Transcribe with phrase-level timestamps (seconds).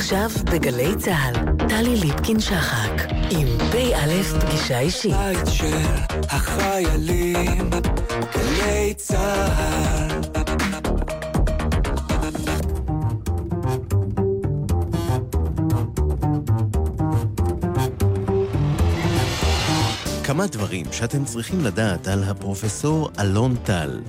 [0.00, 1.34] עכשיו בגלי צה"ל,
[1.68, 5.14] טלי ליפקין-שחק, עם פ"א פגישה אישית.
[5.16, 5.86] בית של
[6.28, 7.70] החיילים,
[8.34, 10.20] גלי צה"ל.
[20.24, 24.00] כמה דברים שאתם צריכים לדעת על הפרופסור אלון טל.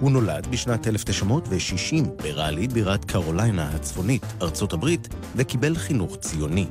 [0.00, 6.66] הוא נולד בשנת 1960 בראלי, בירת קרוליינה הצפונית, ארצות הברית, וקיבל חינוך ציוני.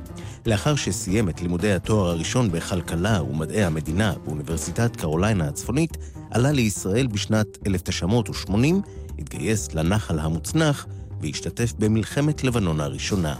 [0.46, 5.96] לאחר שסיים את לימודי התואר הראשון בכלכלה ומדעי המדינה באוניברסיטת קרוליינה הצפונית,
[6.30, 8.82] עלה לישראל בשנת 1980,
[9.18, 10.86] התגייס לנחל המוצנח
[11.20, 13.34] והשתתף במלחמת לבנון הראשונה.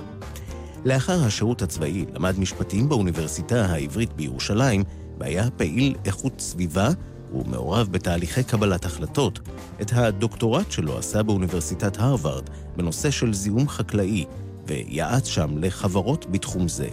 [0.85, 4.83] לאחר השירות הצבאי למד משפטים באוניברסיטה העברית בירושלים,
[5.19, 6.89] והיה פעיל איכות סביבה
[7.33, 9.41] ומעורב בתהליכי קבלת החלטות.
[9.83, 14.25] את הדוקטורט שלו עשה באוניברסיטת הרווארד בנושא של זיהום חקלאי,
[14.67, 16.89] ויעץ שם לחברות בתחום זה.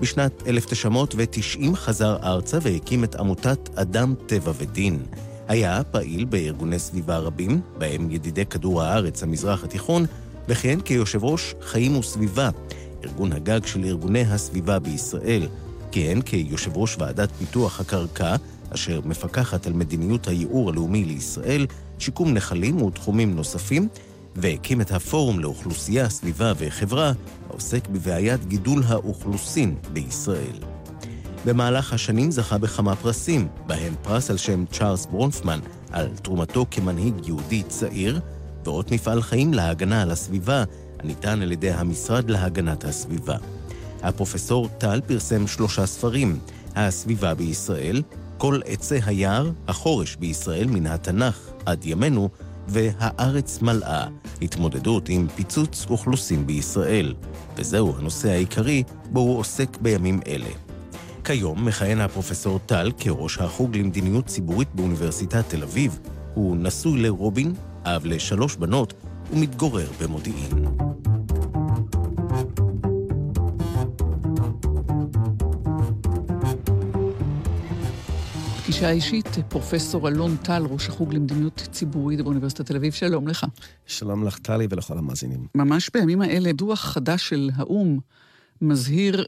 [0.00, 5.02] בשנת 1990 חזר ארצה והקים את עמותת אדם, טבע ודין.
[5.48, 10.06] היה פעיל בארגוני סביבה רבים, בהם ידידי כדור הארץ, המזרח התיכון,
[10.48, 12.50] וכיהן כיושב ראש חיים וסביבה,
[13.04, 15.48] ארגון הגג של ארגוני הסביבה בישראל.
[15.90, 18.36] כיהן כיושב ראש ועדת פיתוח הקרקע,
[18.74, 21.66] אשר מפקחת על מדיניות הייעור הלאומי לישראל,
[21.98, 23.88] שיקום נחלים ותחומים נוספים,
[24.36, 27.12] והקים את הפורום לאוכלוסייה, סביבה וחברה,
[27.50, 30.58] העוסק בבעיית גידול האוכלוסין בישראל.
[31.44, 37.62] במהלך השנים זכה בכמה פרסים, בהם פרס על שם צ'ארלס ברונפמן על תרומתו כמנהיג יהודי
[37.62, 38.20] צעיר,
[38.64, 40.64] ועוד מפעל חיים להגנה על הסביבה,
[40.98, 43.36] הניתן על ידי המשרד להגנת הסביבה.
[44.02, 46.38] הפרופסור טל פרסם שלושה ספרים,
[46.74, 48.02] הסביבה בישראל,
[48.42, 52.28] כל עצי היער, החורש בישראל מן התנ"ך עד ימינו,
[52.68, 54.06] והארץ מלאה,
[54.42, 57.14] התמודדות עם פיצוץ אוכלוסין בישראל.
[57.56, 60.50] וזהו הנושא העיקרי בו הוא עוסק בימים אלה.
[61.24, 65.98] כיום מכהן הפרופסור טל כראש החוג למדיניות ציבורית באוניברסיטת תל אביב.
[66.34, 68.94] הוא נשוי לרובין, אב לשלוש בנות,
[69.32, 70.66] ומתגורר במודיעין.
[78.82, 83.46] פגישה אישית, פרופסור אלון טל, ראש החוג למדיניות ציבורית באוניברסיטת תל אביב, שלום לך.
[83.86, 85.46] שלום לך, טלי, ולכל המאזינים.
[85.54, 87.98] ממש בימים האלה, דוח חדש של האו"ם
[88.60, 89.24] מזהיר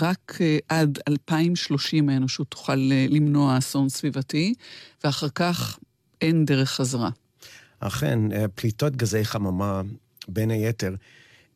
[0.00, 4.54] רק אה, עד 2030 האנושות תוכל אה, למנוע אסון סביבתי,
[5.04, 5.78] ואחר כך
[6.20, 7.10] אין דרך חזרה.
[7.78, 9.82] אכן, אה, פליטות גזי חממה,
[10.28, 10.94] בין היתר,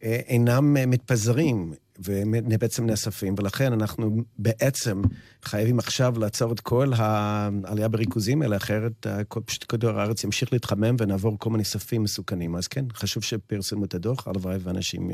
[0.03, 5.03] אינם מתפזרים ובעצם נאספים, ולכן אנחנו בעצם
[5.43, 9.07] חייבים עכשיו לעצור את כל העלייה בריכוזים האלה, אחרת
[9.45, 12.57] פשוט כדור הארץ ימשיך להתחמם ונעבור כל מיני ספים מסוכנים.
[12.57, 15.11] אז כן, חשוב שפרסמו את הדוח, הלוואי ואנשים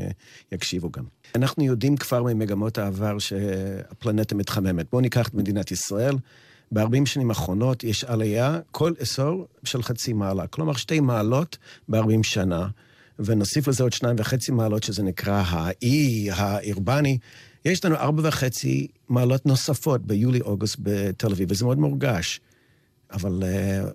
[0.53, 1.05] יקשיבו גם.
[1.35, 4.87] אנחנו יודעים כבר ממגמות העבר שהפלנטה מתחממת.
[4.91, 6.15] בואו ניקח את מדינת ישראל.
[6.73, 11.59] ב-40 שנים האחרונות יש עלייה כל עשור של חצי מעלה, כלומר שתי מעלות
[11.89, 12.69] ב-40 שנה.
[13.25, 17.19] ונוסיף לזה עוד שניים וחצי מעלות, שזה נקרא האי הארבני.
[17.65, 22.41] יש לנו ארבע וחצי מעלות נוספות ביולי-אוגוסט בתל אביב, וזה מאוד מורגש.
[23.13, 23.91] אבל uh,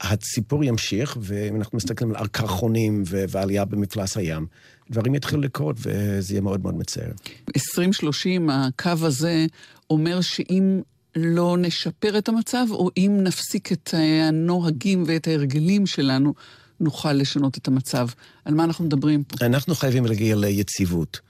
[0.00, 4.46] הסיפור ימשיך, ואם אנחנו מסתכלים על קרחונים ועלייה במפלס הים,
[4.90, 7.10] דברים יתחילו לקרות, וזה יהיה מאוד מאוד מצער.
[7.56, 9.46] 2030, הקו הזה
[9.90, 10.80] אומר שאם
[11.16, 16.34] לא נשפר את המצב, או אם נפסיק את הנוהגים ואת ההרגלים שלנו,
[16.80, 18.08] נוכל לשנות את המצב.
[18.44, 19.46] על מה אנחנו מדברים פה?
[19.46, 21.20] אנחנו חייבים להגיע ליציבות.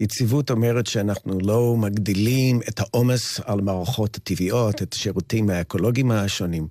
[0.00, 6.68] יציבות אומרת שאנחנו לא מגדילים את העומס על המערכות הטבעיות, את השירותים האקולוגיים השונים.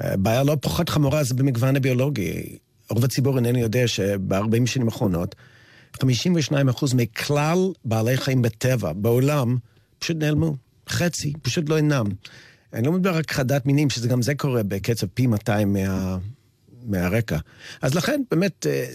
[0.00, 2.58] בעיה לא פחות חמורה זה במגוון הביולוגי.
[2.90, 5.34] רוב הציבור איננו יודע שב-40 שנים האחרונות,
[5.96, 6.04] 52%
[6.96, 9.56] מכלל בעלי חיים בטבע, בעולם,
[9.98, 10.56] פשוט נעלמו.
[10.88, 12.06] חצי, פשוט לא אינם.
[12.72, 16.18] אני לא מדבר רק חדת מינים, שזה גם זה קורה בקצב פי 200 מה...
[16.88, 17.38] מהרקע.
[17.82, 18.86] אז לכן, באמת, אה,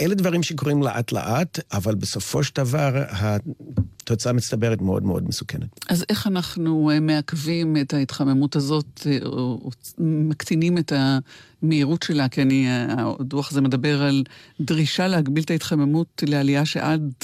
[0.00, 5.68] אלה דברים שקורים לאט-לאט, אבל בסופו של דבר התוצאה מצטברת מאוד מאוד מסוכנת.
[5.88, 10.92] אז איך אנחנו אה, מעכבים את ההתחממות הזאת, אה, או מקטינים את
[11.62, 12.28] המהירות שלה?
[12.28, 14.24] כי אני, הדוח הזה מדבר על
[14.60, 17.14] דרישה להגביל את ההתחממות לעלייה שעד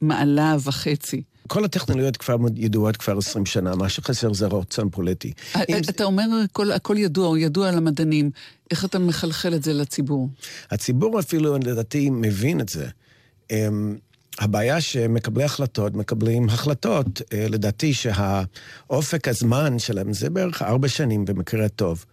[0.00, 1.22] מעלה וחצי.
[1.50, 5.32] כל הטכנולוגיות כבר ידועות כבר 20 שנה, מה שחסר זה רצון פוליטי.
[5.90, 8.30] אתה אומר, הכל, הכל ידוע, הוא ידוע למדענים.
[8.70, 10.28] איך אתה מחלחל את זה לציבור?
[10.70, 12.88] הציבור אפילו, לדעתי, מבין את זה.
[13.50, 13.96] אמ,
[14.38, 21.64] הבעיה שמקבלי החלטות מקבלים החלטות, אה, לדעתי שהאופק הזמן שלהם זה בערך ארבע שנים במקרה
[21.64, 22.04] הטוב.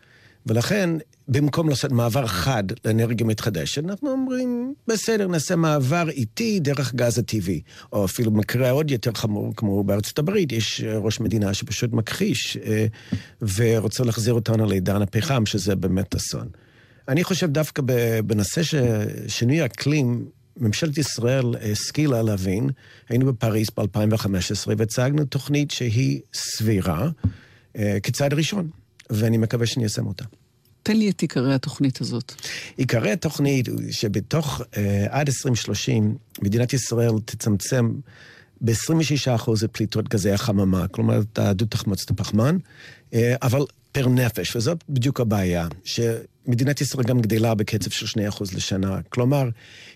[0.48, 0.90] ולכן,
[1.28, 7.62] במקום לעשות מעבר חד לאנרגיה מתחדשת, אנחנו אומרים, בסדר, נעשה מעבר איטי דרך גז הטבעי.
[7.94, 12.86] או אפילו מקרה עוד יותר חמור, כמו בארצות הברית, יש ראש מדינה שפשוט מכחיש אה,
[13.56, 16.48] ורוצה להחזיר אותנו לעידן הפחם, שזה באמת אסון.
[17.08, 17.82] אני חושב דווקא
[18.26, 20.26] בנושא של שינוי אקלים,
[20.58, 22.70] ממשלת ישראל השכילה להבין,
[23.10, 27.10] היינו בפריז ב-2015 והצגנו תוכנית שהיא סבירה
[27.78, 28.70] אה, כצעד ראשון,
[29.10, 30.26] ואני מקווה שאני אסיים אותה.
[30.84, 32.34] תן לי את עיקרי התוכנית הזאת.
[32.78, 37.92] עיקרי התוכנית שבתוך, אה, עד 2030, מדינת ישראל תצמצם
[38.62, 42.58] ב-26% את פליטות גזי החממה, כלומר, את דו-תחמוצת הפחמן,
[43.14, 43.62] אה, אבל
[43.92, 49.00] פר נפש, וזאת בדיוק הבעיה, שמדינת ישראל גם גדלה בקצב של 2% לשנה.
[49.10, 49.50] כלומר,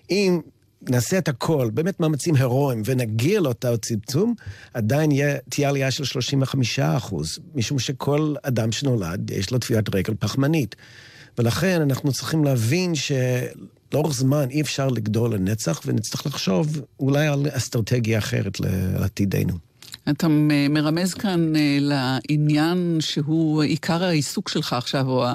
[0.09, 0.39] אם
[0.89, 4.33] נעשה את הכל, באמת מאמצים הירואיים, ונגיע לאותו צמצום,
[4.73, 10.13] עדיין יהיה, תהיה עלייה של 35 אחוז, משום שכל אדם שנולד, יש לו טביעת רגל
[10.19, 10.75] פחמנית.
[11.37, 18.17] ולכן אנחנו צריכים להבין שלאורך זמן אי אפשר לגדול לנצח, ונצטרך לחשוב אולי על אסטרטגיה
[18.19, 19.71] אחרת לעתידנו.
[20.09, 20.27] אתה
[20.69, 25.25] מרמז כאן אה, לעניין שהוא עיקר העיסוק שלך עכשיו, או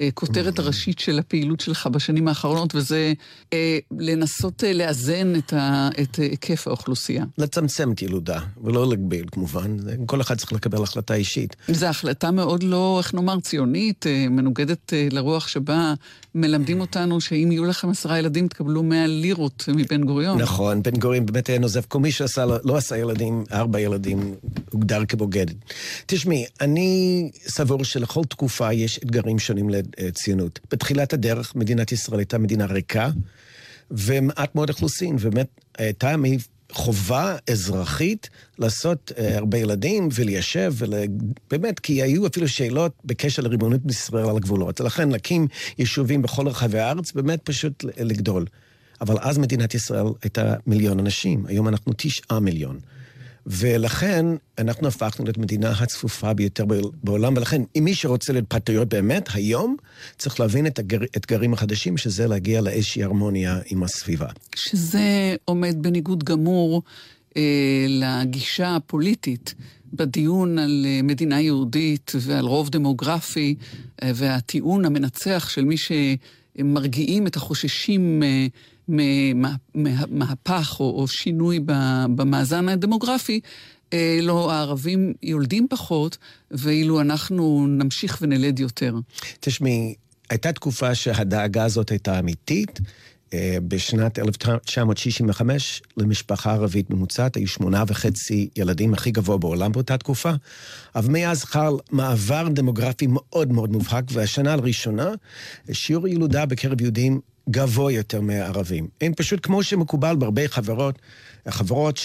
[0.00, 3.12] הכותרת הראשית של הפעילות שלך בשנים האחרונות, וזה
[3.52, 7.24] אה, לנסות אה, לאזן את, ה, את היקף האוכלוסייה.
[7.38, 9.76] לצמצם את ילודה, ולא להגביל כמובן.
[10.06, 11.56] כל אחד צריך לקבל החלטה אישית.
[11.68, 15.94] זו החלטה מאוד לא, איך נאמר, ציונית, מנוגדת לרוח שבה
[16.34, 20.40] מלמדים אותנו שאם יהיו לכם עשרה ילדים, תקבלו מאה לירות מבן גוריון.
[20.40, 21.86] נכון, בן גוריון באמת היה נוזף.
[21.86, 24.34] כל מי שעשה, לא עשה ילדים, ארבע ילדים,
[24.70, 25.46] הוגדר כבוגד.
[26.06, 29.68] תשמעי, אני סבור שלכל תקופה יש אתגרים שונים
[29.98, 30.60] לציונות.
[30.70, 33.10] בתחילת הדרך מדינת ישראל הייתה מדינה ריקה,
[33.90, 35.48] ומעט מאוד אוכלוסין, ובאמת
[35.78, 36.14] הייתה
[36.72, 44.28] חובה אזרחית לעשות uh, הרבה ילדים וליישב, ובאמת, כי היו אפילו שאלות בקשר לריבונות בישראל
[44.28, 44.80] על הגבולות.
[44.80, 45.46] ולכן להקים
[45.78, 48.46] יישובים בכל רחבי הארץ, באמת פשוט לגדול.
[49.00, 52.78] אבל אז מדינת ישראל הייתה מיליון אנשים, היום אנחנו תשעה מיליון.
[53.50, 54.26] ולכן
[54.58, 56.64] אנחנו הפכנו להיות מדינה הצפופה ביותר
[57.02, 59.76] בעולם, ולכן אם מי שרוצה להיות פטריוט באמת, היום
[60.16, 64.26] צריך להבין את האתגרים החדשים, שזה להגיע לאיזושהי הרמוניה עם הסביבה.
[64.56, 66.82] שזה עומד בניגוד גמור
[67.36, 69.54] אה, לגישה הפוליטית.
[69.92, 73.54] בדיון על אה, מדינה יהודית ועל רוב דמוגרפי
[74.02, 78.22] אה, והטיעון המנצח של מי שמרגיעים את החוששים
[78.90, 79.32] אה,
[80.08, 81.60] מהפך או, או שינוי
[82.16, 83.40] במאזן הדמוגרפי,
[83.92, 86.18] אה, לא, הערבים יולדים פחות,
[86.50, 88.94] ואילו אנחנו נמשיך ונלד יותר.
[89.40, 89.94] תשמעי,
[90.30, 92.80] הייתה תקופה שהדאגה הזאת הייתה אמיתית.
[93.34, 100.32] אה, בשנת 1965 למשפחה ערבית ממוצעת היו שמונה וחצי ילדים, הכי גבוה בעולם באותה תקופה.
[100.94, 105.10] אבל מאז חל מעבר דמוגרפי מאוד מאוד מובהק, והשנה הראשונה
[105.72, 108.88] שיעור ילודה בקרב יהודים גבוה יותר מהערבים.
[109.00, 110.98] הם פשוט, כמו שמקובל בהרבה חברות,
[111.48, 111.96] חברות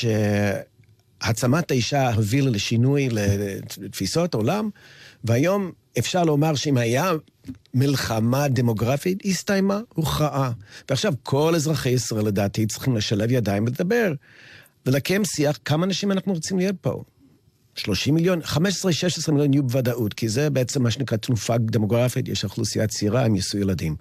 [1.21, 4.69] שהעצמת האישה הובילה לשינוי לתפיסות עולם,
[5.23, 7.11] והיום אפשר לומר שאם היה
[7.73, 10.51] מלחמה דמוגרפית, הסתיימה, הוכרעה.
[10.89, 14.13] ועכשיו כל אזרחי ישראל, לדעתי, צריכים לשלב ידיים ולדבר,
[14.85, 17.03] ולקיים שיח כמה אנשים אנחנו רוצים להיות פה.
[17.75, 22.87] 30 מיליון, 15-16 מיליון יהיו בוודאות, כי זה בעצם מה שנקרא תנופה דמוגרפית, יש אוכלוסייה
[22.87, 23.95] צעירה, הם יישאו ילדים.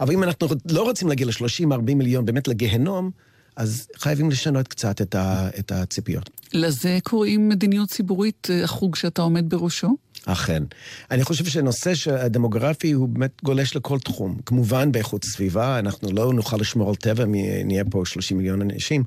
[0.00, 3.10] אבל אם אנחנו לא רוצים להגיע ל-30-40 מיליון, באמת לגיהנום,
[3.56, 6.30] אז חייבים לשנות קצת את, ה, את הציפיות.
[6.52, 9.96] לזה קוראים מדיניות ציבורית, אה, החוג שאתה עומד בראשו?
[10.26, 10.62] אכן.
[11.10, 14.38] אני חושב שנושא הדמוגרפי הוא באמת גולש לכל תחום.
[14.46, 19.04] כמובן באיכות סביבה, אנחנו לא נוכל לשמור על טבע אם נהיה פה 30 מיליון אנשים,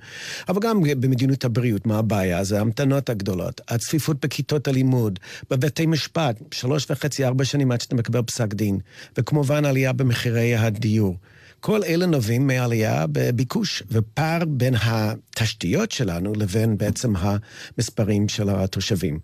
[0.50, 2.44] אבל גם במדיניות הבריאות, מה הבעיה?
[2.44, 8.22] זה ההמתנות הגדולות, הצפיפות בכיתות הלימוד, בבתי משפט, שלוש וחצי, ארבע שנים עד שאתה מקבל
[8.22, 8.80] פסק דין,
[9.18, 11.16] וכמובן עלייה במחירי הדיור.
[11.60, 19.20] כל אלה נובעים מעלייה בביקוש ופער בין התשתיות שלנו לבין בעצם המספרים של התושבים.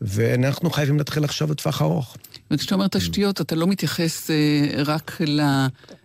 [0.00, 2.16] ואנחנו חייבים להתחיל לחשוב בטווח ארוך.
[2.50, 5.20] וכשאתה אומר תשתיות, אתה לא מתייחס אה, רק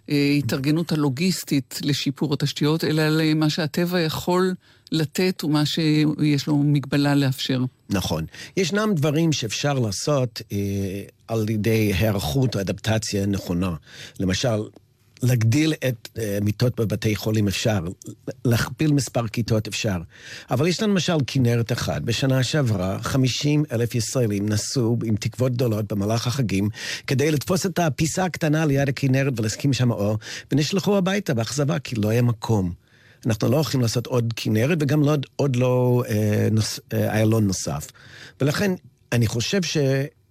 [0.07, 4.53] להתארגנות הלוגיסטית לשיפור התשתיות, אלא למה שהטבע יכול
[4.91, 7.59] לתת ומה שיש לו מגבלה לאפשר.
[7.89, 8.25] נכון.
[8.57, 10.57] ישנם דברים שאפשר לעשות אה,
[11.27, 13.75] על ידי היערכות או אדפטציה נכונה.
[14.19, 14.61] למשל,
[15.23, 17.79] להגדיל את uh, מיטות בבתי חולים אפשר,
[18.45, 19.97] להכפיל מספר כיתות אפשר.
[20.51, 22.01] אבל יש לנו למשל כנרת אחת.
[22.01, 26.69] בשנה שעברה 50 אלף ישראלים נסעו עם תקוות גדולות במהלך החגים
[27.07, 30.17] כדי לתפוס את הפיסה הקטנה ליד הכנרת ולהסכים שם אור,
[30.51, 32.73] ונשלחו הביתה באכזבה כי לא היה מקום.
[33.25, 37.87] אנחנו לא הולכים לעשות עוד כנרת וגם לא, עוד לא אה, נוס, אה, איילון נוסף.
[38.41, 38.71] ולכן
[39.11, 39.77] אני חושב ש...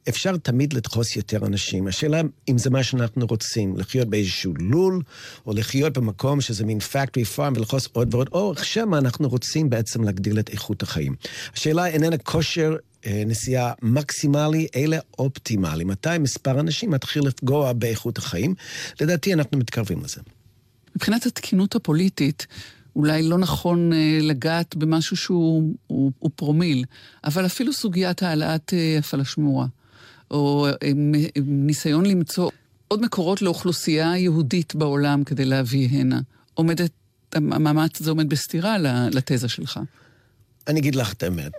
[0.08, 1.86] אפשר תמיד לדחוס יותר אנשים.
[1.86, 5.02] השאלה אם זה מה שאנחנו רוצים, לחיות באיזשהו לול,
[5.46, 10.04] או לחיות במקום שזה מין factory farm ולדחוס עוד ועוד, או שמא אנחנו רוצים בעצם
[10.04, 11.14] להגדיל את איכות החיים.
[11.54, 12.76] השאלה איננה כושר
[13.06, 15.84] אה, נסיעה מקסימלי, אלא אופטימלי.
[15.84, 18.54] מתי מספר אנשים מתחיל לפגוע באיכות החיים?
[19.00, 20.20] לדעתי אנחנו מתקרבים לזה.
[20.96, 22.46] מבחינת התקינות הפוליטית,
[22.96, 26.84] אולי לא נכון אה, לגעת במשהו שהוא הוא, הוא פרומיל,
[27.24, 29.66] אבל אפילו סוגיית העלאת אה, הפלשמורה,
[30.30, 30.72] או אה,
[31.46, 32.50] ניסיון למצוא
[32.88, 36.20] עוד מקורות לאוכלוסייה יהודית בעולם כדי להביא הנה,
[36.54, 36.90] עומדת,
[37.32, 38.78] המאמץ הזה עומד בסתירה
[39.12, 39.80] לתזה שלך.
[40.68, 41.52] אני אגיד לך את האמת.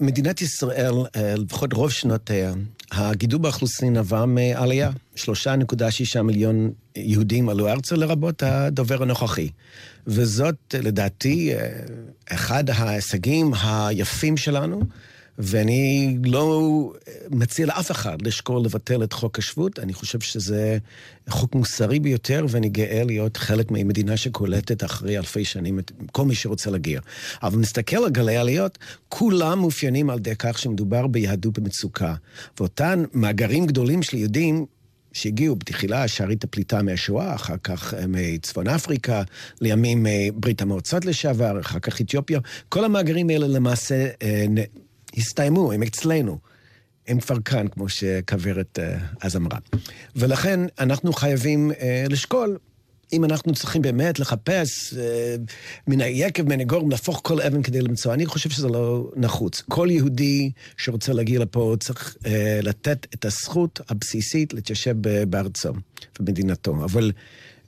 [0.00, 2.52] מדינת ישראל, לפחות רוב שנותיה,
[2.92, 4.90] הגידול באוכלוסין עבר מעלייה.
[5.16, 9.50] 3.6 מיליון יהודים עלו ארצה, לרבות הדובר הנוכחי.
[10.06, 11.52] וזאת, לדעתי,
[12.30, 14.80] אחד ההישגים היפים שלנו.
[15.38, 16.92] ואני לא
[17.30, 19.78] מציע לאף אחד לשקול לבטל את חוק השבות.
[19.78, 20.78] אני חושב שזה
[21.28, 26.34] חוק מוסרי ביותר, ואני גאה להיות חלק ממדינה שקולטת אחרי אלפי שנים את כל מי
[26.34, 27.00] שרוצה להגיע.
[27.42, 28.78] אבל נסתכל על גלי עליות,
[29.08, 32.14] כולם מאופיינים על ידי כך שמדובר ביהדות במצוקה.
[32.58, 34.66] ואותן מאגרים גדולים של יהודים
[35.12, 39.22] שהגיעו בתחילה שארית הפליטה מהשואה, אחר כך אה, מצפון אפריקה,
[39.60, 40.28] לימים אה,
[40.58, 42.40] המועצות לשעבר, אחר כך אתיופיה.
[42.68, 44.46] כל המאגרים האלה למעשה אה,
[45.16, 46.38] הסתיימו, הם אצלנו.
[47.08, 49.58] הם כבר כאן, כמו שכוורת uh, אז אמרה.
[50.16, 52.58] ולכן אנחנו חייבים uh, לשקול
[53.12, 54.96] אם אנחנו צריכים באמת לחפש uh,
[55.86, 58.14] מן היקב, מן הגורם, להפוך כל אבן כדי למצוא.
[58.14, 59.62] אני חושב שזה לא נחוץ.
[59.68, 62.26] כל יהודי שרוצה להגיע לפה צריך uh,
[62.62, 64.94] לתת את הזכות הבסיסית להתיישב
[65.28, 65.72] בארצו
[66.20, 66.84] ובמדינתו.
[66.84, 67.12] אבל...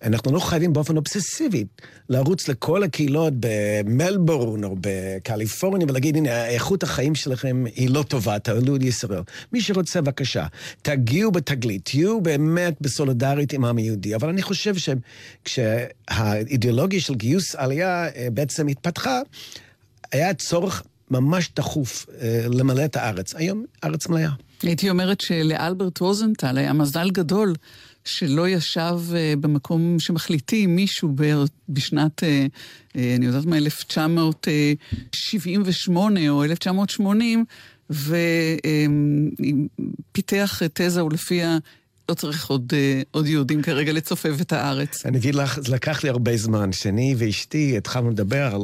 [0.03, 1.65] אנחנו לא חייבים באופן אובססיבי
[2.09, 8.77] לרוץ לכל הקהילות במלבורן או בקליפורניה ולהגיד, הנה, איכות החיים שלכם היא לא טובה, תעלו
[8.77, 9.23] את ישראל.
[9.53, 10.47] מי שרוצה, בבקשה,
[10.83, 14.15] תגיעו בתגלית, תהיו באמת בסולידרית עם העם היהודי.
[14.15, 14.75] אבל אני חושב
[15.45, 19.21] שכשהאידיאולוגיה של גיוס עלייה אה, בעצם התפתחה,
[20.13, 23.35] היה צורך ממש דחוף אה, למלא את הארץ.
[23.35, 24.31] היום ארץ מלאה.
[24.63, 27.55] הייתי אומרת שלאלברט רוזנטל היה מזל גדול
[28.09, 31.15] שלא ישב uh, במקום שמחליטים מישהו
[31.69, 32.27] בשנת, uh, uh,
[33.17, 37.45] אני יודעת מה, 1978 או 1980,
[40.11, 41.59] ופיתח תזה ולפיה
[42.09, 42.73] לא צריך עוד,
[43.11, 45.07] עוד יהודים כרגע לצופף את הארץ.
[45.07, 46.73] אני אגיד לך, זה לקח לי הרבה זמן.
[46.73, 48.63] שאני ואשתי התחלנו לדבר על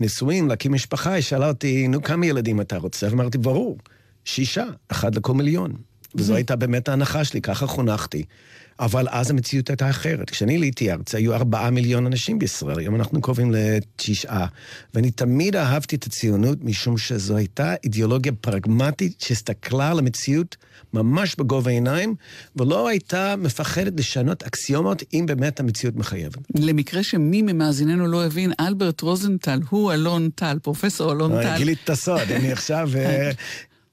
[0.00, 3.06] נישואים, להקים משפחה, היא שאלה אותי, נו, כמה ילדים אתה רוצה?
[3.10, 3.78] ואמרתי, ברור,
[4.24, 5.72] שישה, אחד לכל מיליון.
[6.14, 8.24] וזו הייתה באמת ההנחה שלי, ככה חונכתי.
[8.80, 10.30] אבל אז המציאות הייתה אחרת.
[10.30, 14.46] כשאני עליתי ארצה, היו ארבעה מיליון אנשים בישראל, היום אנחנו קרובים לתשעה.
[14.94, 20.56] ואני תמיד אהבתי את הציונות, משום שזו הייתה אידיאולוגיה פרגמטית שהסתכלה על המציאות
[20.92, 22.14] ממש בגובה העיניים,
[22.56, 26.38] ולא הייתה מפחדת לשנות אקסיומות אם באמת המציאות מחייבת.
[26.54, 31.56] למקרה שמי ממאזיננו לא הבין, אלברט רוזנטל הוא אלון טל, פרופסור אלון טל.
[31.56, 32.90] גיליתי את הסוד, אני עכשיו...
[32.96, 33.30] אה,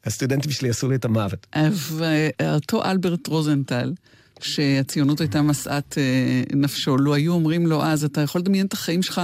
[0.05, 1.47] הסטודנטים שלי עשו לי את המוות.
[1.91, 3.93] ואותו אלברט רוזנטל,
[4.43, 9.03] שהציונות הייתה משאת אה, נפשו, לו היו אומרים לו אז, אתה יכול לדמיין את החיים
[9.03, 9.21] שלך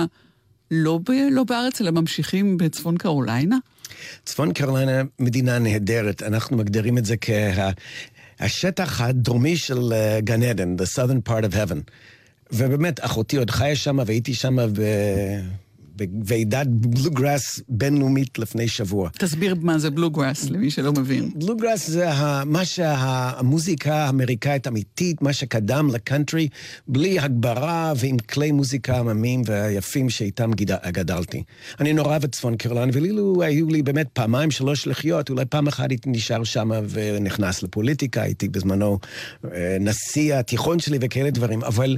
[0.71, 3.57] לא, ב, לא בארץ, אלא ממשיכים בצפון קרוליינה?
[4.25, 7.15] צפון קרוליינה מדינה נהדרת, אנחנו מגדירים את זה
[8.39, 11.91] כהשטח הדרומי של uh, גן עדן, the southern part of heaven.
[12.51, 14.81] ובאמת, אחותי עוד חיה שם, והייתי שם ב...
[15.97, 19.09] בוועידת בלוגראס בינלאומית לפני שבוע.
[19.17, 21.29] תסביר מה זה בלוגראס, למי שלא מבין.
[21.35, 22.09] בלוגראס זה
[22.45, 26.47] מה שהמוזיקה האמריקאית אמיתית, מה שקדם לקאנטרי,
[26.87, 30.51] בלי הגברה ועם כלי מוזיקה עממים ויפים שאיתם
[30.87, 31.43] גדלתי.
[31.79, 35.67] אני נורא אוהב את צפון קרולן, ואילו היו לי באמת פעמיים, שלוש לחיות, אולי פעם
[35.67, 38.99] אחת הייתי נשאר שם ונכנס לפוליטיקה, הייתי בזמנו
[39.45, 41.97] אה, נשיא התיכון שלי וכאלה דברים, אבל...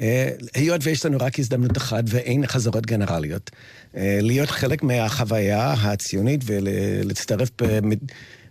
[0.00, 3.50] אה, היות ויש לנו רק הזדמנות אחת ואין חזרות גנרליות,
[3.96, 7.50] אה, להיות חלק מהחוויה הציונית ולהצטרף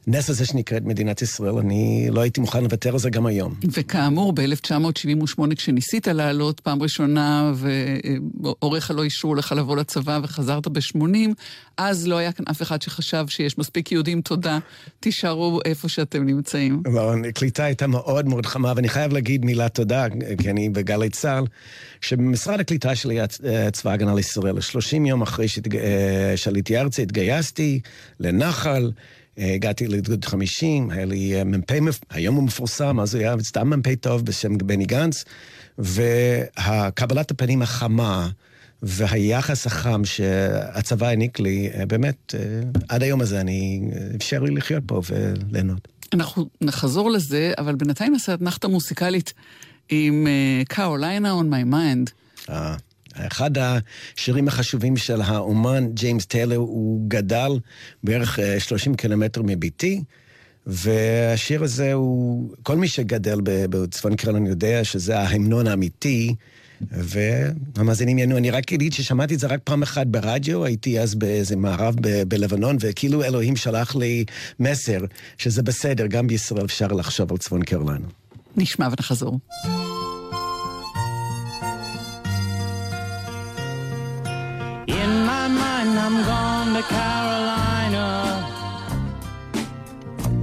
[0.08, 3.54] הנס הזה שנקראת מדינת ישראל, אני לא הייתי מוכן לוותר על זה גם היום.
[3.72, 11.30] וכאמור, ב-1978, כשניסית לעלות פעם ראשונה, והוריך לא אישרו לך לבוא לצבא וחזרת ב-80,
[11.78, 14.60] אז לא היה כאן אף אחד שחשב שיש מספיק יהודים, תודה,
[15.00, 16.82] תישארו איפה שאתם נמצאים.
[16.86, 20.06] לא, הקליטה הייתה מאוד מאוד חמה, ואני חייב להגיד מילה תודה,
[20.42, 21.44] כי אני בגלי צה"ל,
[22.02, 25.46] שבמשרד הקליטה שלי, אה, צבא הגנה לישראל, 30 יום אחרי
[25.76, 27.80] אה, שעליתי ארצה, התגייסתי
[28.20, 28.92] לנחל.
[29.38, 31.72] הגעתי לגדוד 50, היה לי אה, מ"פ,
[32.10, 35.26] היום הוא מפורסם, אז הוא היה סתם מ"פ טוב בשם בני גנץ,
[35.78, 38.30] והקבלת הפנים החמה
[38.82, 43.82] והיחס החם שהצבא העניק לי, אה, באמת, אה, עד היום הזה אני,
[44.16, 45.88] אפשר לי לחיות פה וליהנות.
[46.14, 49.34] אנחנו נחזור לזה, אבל בינתיים נעשה אתנחתה מוסיקלית
[49.90, 50.28] עם
[50.68, 52.12] קרוליינה uh, on my mind.
[52.50, 52.76] אה,
[53.18, 57.52] אחד השירים החשובים של האומן ג'יימס טיילר, הוא גדל
[58.04, 60.04] בערך 30 אה, קילומטר מביתי,
[60.68, 66.36] והשיר הזה הוא, כל מי שגדל בצפון קרלון יודע שזה ההמנון האמיתי.
[66.92, 71.56] והמאזינים יענו, אני רק אגיד ששמעתי את זה רק פעם אחת ברדיו, הייתי אז באיזה
[71.56, 74.26] מערב ב- בלבנון, וכאילו אלוהים שלח לי
[74.60, 75.00] מסר
[75.38, 78.08] שזה בסדר, גם בישראל אפשר לחשוב על צפון קרוליינה.
[78.58, 79.40] נשמע ונחזור.
[84.88, 88.06] In my mind I'm gone to Carolina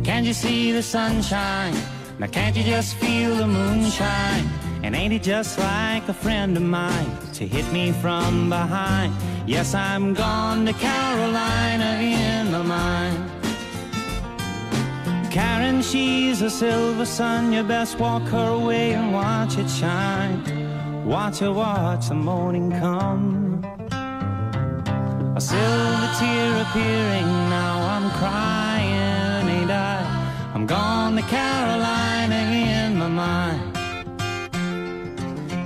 [0.05, 1.75] Can't you see the sunshine?
[2.19, 4.49] Now can't you just feel the moonshine?
[4.83, 9.15] And ain't it just like a friend of mine to hit me from behind?
[9.47, 13.31] Yes, I'm gone to Carolina in my mind.
[15.33, 17.53] Karen, she's a silver sun.
[17.53, 20.43] You best walk her away and watch it shine.
[21.07, 23.42] Watch her watch the morning come.
[25.43, 29.99] Silver tear appearing, now I'm crying, ain't I?
[30.55, 33.75] I'm gone to Carolina in my mind.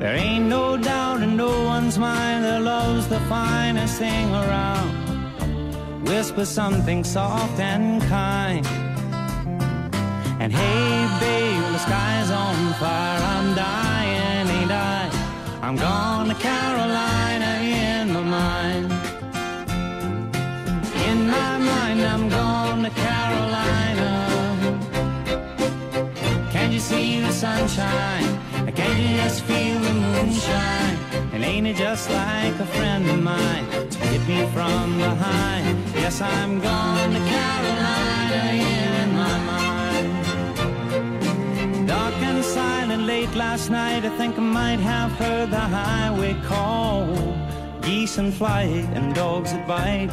[0.00, 4.88] There ain't no doubt in no one's mind that love's the finest thing around.
[6.08, 8.66] Whisper something soft and kind.
[10.40, 13.20] And hey, babe, the sky's on fire.
[13.34, 15.10] I'm dying, ain't I?
[15.60, 18.95] I'm gone to Carolina in my mind.
[21.26, 24.10] My mind, I'm gone to Carolina.
[26.52, 28.46] Can't you see the sunshine?
[28.76, 30.98] Can't you just feel the moonshine?
[31.32, 35.78] And ain't it just like a friend of mine to hit me from behind?
[35.94, 40.08] Yes, I'm gone to Carolina in my mind.
[41.88, 47.06] Dark and silent late last night, I think I might have heard the highway call.
[47.80, 50.10] Geese in flight and dogs that bite.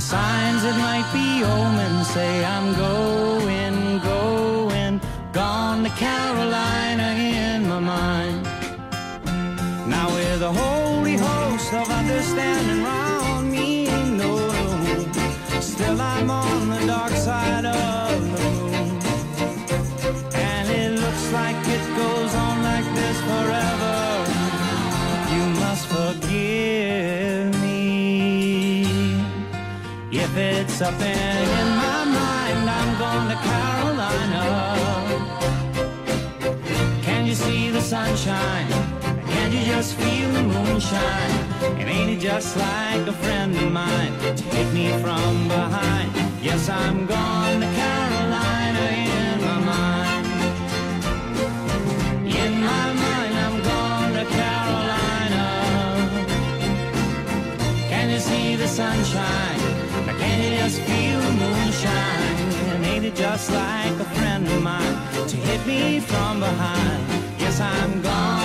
[0.00, 4.98] And signs that might be omens say I'm going, going,
[5.30, 8.42] gone to Carolina in my mind.
[9.86, 14.38] Now with a holy host of understanding round me, no,
[15.60, 17.19] still I'm on the dark side
[30.60, 31.46] it's up in,
[31.84, 32.70] my mind.
[32.78, 34.42] I'm going to Carolina.
[37.02, 38.68] Can you see the sunshine?
[39.32, 41.32] Can't you just feel the moonshine?
[41.80, 46.10] And ain't it just like a friend of mine to hit me from behind?
[46.42, 50.26] Yes, I'm gone to Carolina in my mind.
[52.42, 55.44] In my mind, I'm gone to Carolina.
[57.88, 59.49] Can you see the sunshine?
[60.78, 62.84] Feel the moonshine?
[62.84, 64.96] Ain't it just like a friend of mine
[65.28, 67.02] to hit me from behind?
[67.38, 68.39] Yes, I'm gone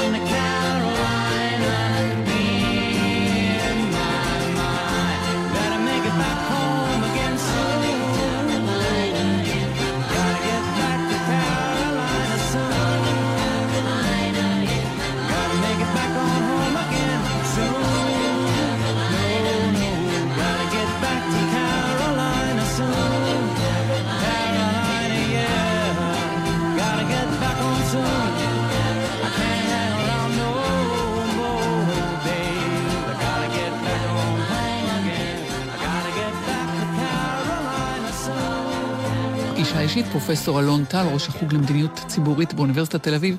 [39.98, 43.38] אישית, פרופסור אלון טל, ראש החוג למדיניות ציבורית באוניברסיטת תל אביב,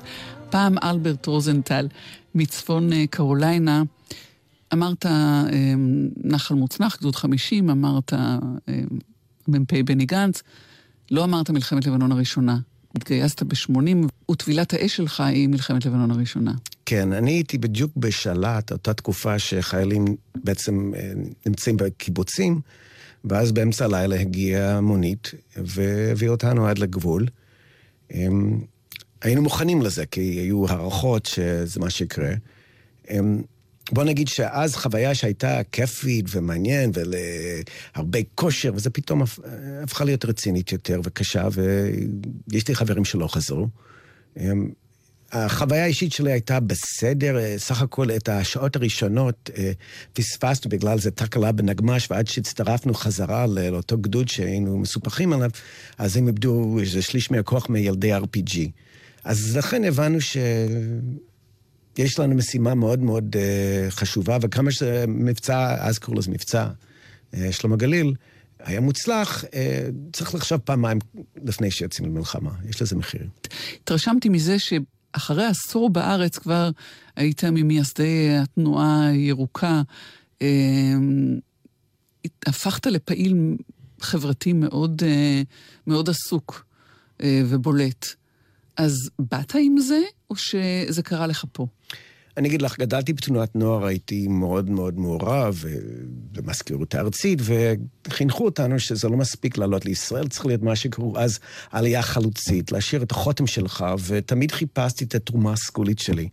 [0.49, 1.87] פעם אלברט רוזנטל
[2.35, 3.83] מצפון אה, קרוליינה.
[4.73, 5.43] אמרת אה,
[6.23, 8.37] נחל מוצנח, גדוד 50, אמרת אה,
[9.47, 10.43] מ"פ בני גנץ,
[11.11, 12.57] לא אמרת מלחמת לבנון הראשונה.
[12.95, 16.53] התגייסת ב-80, וטבילת האש שלך היא מלחמת לבנון הראשונה.
[16.85, 20.05] כן, אני הייתי בדיוק בשלט, אותה תקופה שחיילים
[20.43, 20.91] בעצם
[21.45, 22.61] נמצאים בקיבוצים,
[23.29, 27.25] ואז באמצע הלילה הגיעה מונית והביאה אותנו עד לגבול.
[28.13, 28.61] אמ,
[29.21, 32.33] היינו מוכנים לזה, כי היו הערכות שזה מה שיקרה.
[33.09, 33.41] אמ,
[33.91, 39.21] בוא נגיד שאז חוויה שהייתה כיפית ומעניין ולהרבה כושר, וזה פתאום
[39.83, 43.67] הפכה להיות רצינית יותר וקשה, ויש לי חברים שלא חזרו.
[45.31, 49.71] החוויה האישית שלי הייתה בסדר, אה, סך הכל את השעות הראשונות אה,
[50.13, 55.49] פספסנו בגלל זה תקלה בנגמ"ש, ועד שהצטרפנו חזרה לאותו גדוד שהיינו מסופחים עליו,
[55.97, 58.57] אז הם איבדו איזה שליש מהכוח מילדי RPG.
[59.23, 63.39] אז לכן הבנו שיש לנו משימה מאוד מאוד uh,
[63.91, 66.67] חשובה, וכמה שזה מבצע, אז קראו לזה מבצע
[67.31, 68.13] uh, שלמה גליל,
[68.59, 69.47] היה מוצלח, uh,
[70.13, 70.99] צריך לחשוב פעמיים
[71.43, 73.27] לפני שיוצאים למלחמה, יש לזה מחיר.
[73.83, 74.59] התרשמתי מזה
[75.17, 76.69] שאחרי עשור בארץ כבר
[77.15, 79.81] היית ממייסדי התנועה הירוקה,
[80.39, 80.43] uh,
[82.45, 83.55] הפכת לפעיל
[83.99, 85.45] חברתי מאוד, uh,
[85.87, 86.65] מאוד עסוק
[87.17, 88.05] uh, ובולט.
[88.77, 91.67] אז באת עם זה, או שזה קרה לך פה?
[92.37, 95.63] אני אגיד לך, גדלתי בתנועת נוער, הייתי מאוד מאוד מעורב
[96.31, 97.39] במזכירות הארצית,
[98.07, 101.39] וחינכו אותנו שזה לא מספיק לעלות לישראל, צריך להיות מה שקראו אז
[101.71, 106.29] עלייה חלוצית, להשאיר את החותם שלך, ותמיד חיפשתי את התרומה הסגולית שלי.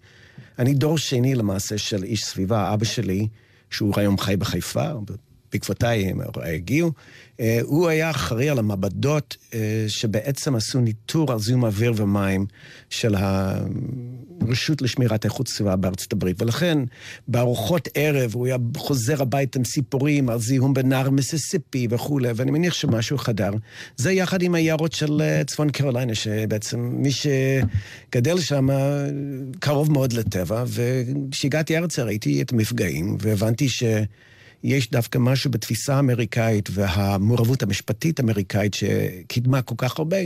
[0.58, 3.28] אני דור שני למעשה של איש סביבה, אבא שלי,
[3.70, 4.92] שהוא היום חי בחיפה,
[5.54, 6.92] בעקבותיי הם הגיעו.
[7.40, 12.46] אה, הוא היה אחראי על המעבדות אה, שבעצם עשו ניטור על זיהום אוויר ומים
[12.90, 16.42] של הרשות לשמירת איכות סביבה בארצות הברית.
[16.42, 16.78] ולכן
[17.28, 22.74] בארוחות ערב הוא היה חוזר הביתה עם סיפורים על זיהום בנהר מיסיסיפי וכולי, ואני מניח
[22.74, 23.50] שמשהו חדר.
[23.96, 28.68] זה יחד עם היערות של אה, צפון קרוליינה, שבעצם מי שגדל שם
[29.60, 33.82] קרוב מאוד לטבע, וכשהגעתי ארצה ראיתי את המפגעים, והבנתי ש...
[34.64, 40.16] יש דווקא משהו בתפיסה האמריקאית והמעורבות המשפטית האמריקאית שקידמה כל כך הרבה,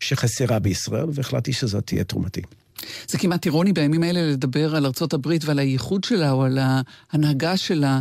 [0.00, 2.42] שחסרה בישראל, והחלטתי שזאת תהיה תרומתי.
[3.08, 7.56] זה כמעט אירוני בימים האלה לדבר על ארצות הברית ועל הייחוד שלה או על ההנהגה
[7.56, 8.00] שלה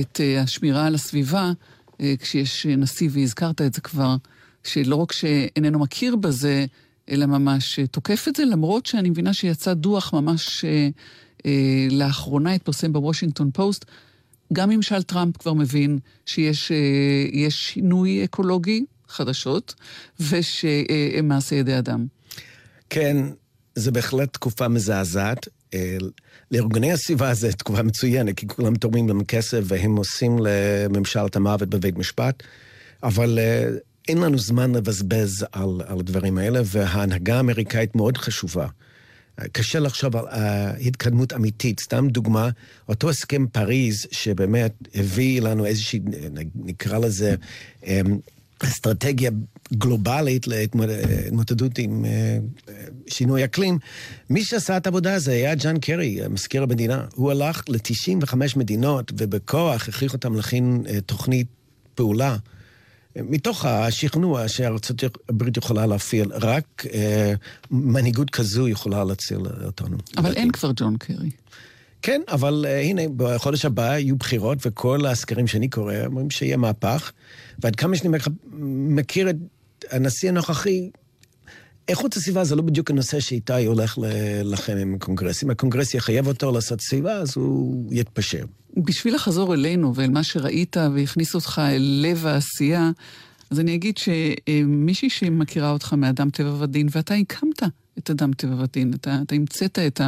[0.00, 1.52] את אה, השמירה על הסביבה,
[2.00, 4.16] אה, כשיש נשיא, והזכרת את זה כבר,
[4.64, 6.66] שלא רק שאיננו מכיר בזה,
[7.10, 10.88] אלא ממש תוקף את זה, למרות שאני מבינה שיצא דוח ממש אה,
[11.46, 13.84] אה, לאחרונה, התפרסם בוושינגטון פוסט,
[14.52, 19.74] גם ממשל טראמפ כבר מבין שיש אה, שינוי אקולוגי, חדשות,
[20.20, 22.06] ושהם מעשה ידי אדם.
[22.90, 23.16] כן,
[23.74, 25.48] זו בהחלט תקופה מזעזעת.
[25.74, 25.96] אה,
[26.50, 31.68] לארגוני הסביבה זו תקופה מצוינת, כי כולם תורמים להם כסף והם עושים לממשל את המוות
[31.68, 32.42] בבית משפט,
[33.02, 33.68] אבל אה,
[34.08, 38.66] אין לנו זמן לבזבז על, על הדברים האלה, וההנהגה האמריקאית מאוד חשובה.
[39.52, 40.36] קשה לחשוב על uh,
[40.86, 41.80] התקדמות אמיתית.
[41.80, 42.50] סתם דוגמה,
[42.88, 46.00] אותו הסכם פריז, שבאמת הביא לנו איזושהי,
[46.54, 47.34] נקרא לזה,
[47.82, 47.86] um,
[48.58, 49.30] אסטרטגיה
[49.72, 52.70] גלובלית להתמודדות עם uh,
[53.06, 53.78] שינוי אקלים,
[54.30, 57.04] מי שעשה את העבודה הזו היה ג'אן קרי, מזכיר המדינה.
[57.14, 61.46] הוא הלך ל-95 מדינות, ובכוח הכריח אותם להכין uh, תוכנית
[61.94, 62.36] פעולה.
[63.16, 67.32] מתוך השכנוע שארצות הברית יכולה להפעיל, רק אה,
[67.70, 69.96] מנהיגות כזו יכולה להציל אותנו.
[70.16, 71.30] אבל אין כבר ג'ון קרי.
[72.02, 77.12] כן, אבל uh, הנה, בחודש הבא יהיו בחירות, וכל הסקרים שאני קורא אומרים שיהיה מהפך.
[77.58, 78.18] ועד כמה שאני
[78.88, 79.36] מכיר את
[79.90, 80.90] הנשיא הנוכחי,
[81.88, 83.98] איכות הסביבה זה לא בדיוק הנושא שאיתו הולך
[84.44, 85.44] לכם עם הקונגרס.
[85.44, 88.44] אם הקונגרס יחייב אותו לעשות סביבה, אז הוא יתפשר.
[88.76, 92.90] בשביל לחזור אלינו ואל מה שראית והכניס אותך אל לב העשייה,
[93.50, 97.62] אז אני אגיד שמישהי שמכירה אותך מאדם טבע ודין, ואתה הקמת
[97.98, 100.00] את אדם טבע ודין, אתה, אתה המצאת את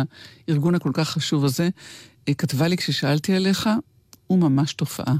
[0.48, 1.68] הארגון הכל כך חשוב הזה,
[2.38, 3.68] כתבה לי כששאלתי עליך,
[4.26, 5.14] הוא ממש תופעה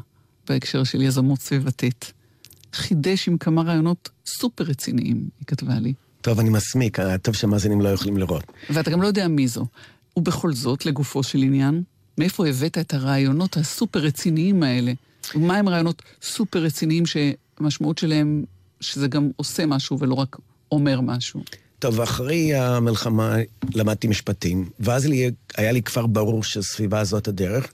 [0.48, 2.12] בהקשר של יזמות סביבתית.
[2.72, 5.94] חידש עם כמה רעיונות סופר רציניים, היא כתבה לי.
[6.20, 8.44] טוב, אני מסמיק, טוב שהמאזינים לא יכולים לראות.
[8.70, 9.66] ואתה גם לא יודע מי זו.
[10.16, 11.82] ובכל זאת, לגופו של עניין,
[12.18, 14.92] מאיפה הבאת את הרעיונות הסופר רציניים האלה?
[15.34, 18.44] ומה הם רעיונות סופר רציניים שהמשמעות שלהם,
[18.80, 20.36] שזה גם עושה משהו ולא רק
[20.72, 21.42] אומר משהו?
[21.78, 23.36] טוב, אחרי המלחמה
[23.74, 27.72] למדתי משפטים, ואז לי, היה לי כבר ברור שהסביבה זאת הדרך,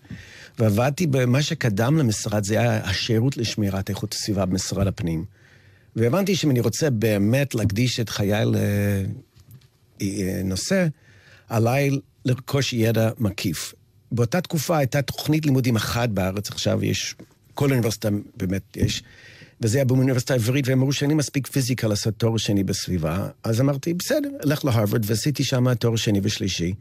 [0.58, 5.24] ועבדתי במה שקדם למשרד, זה היה השירות לשמירת איכות הסביבה במשרד הפנים.
[5.96, 8.44] והבנתי שאם אני רוצה באמת להקדיש את חיי
[10.00, 10.86] לנושא,
[11.48, 11.90] עליי
[12.24, 13.74] לרכוש ידע מקיף.
[14.12, 17.14] באותה תקופה הייתה תוכנית לימודים אחת בארץ, עכשיו יש,
[17.54, 19.02] כל אוניברסיטה באמת יש,
[19.60, 23.94] וזה היה באוניברסיטה העברית, והם אמרו שאני מספיק פיזיקה לעשות תואר שני בסביבה, אז אמרתי,
[23.94, 26.74] בסדר, אלך להרווארד, ועשיתי שם תואר שני ושלישי.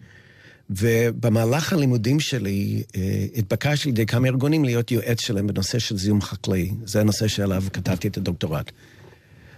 [0.70, 6.22] ובמהלך הלימודים שלי אה, התבקשתי על ידי כמה ארגונים להיות יועץ שלהם בנושא של זיהום
[6.22, 6.72] חקלאי.
[6.86, 8.72] זה הנושא שעליו כתבתי את הדוקטורט.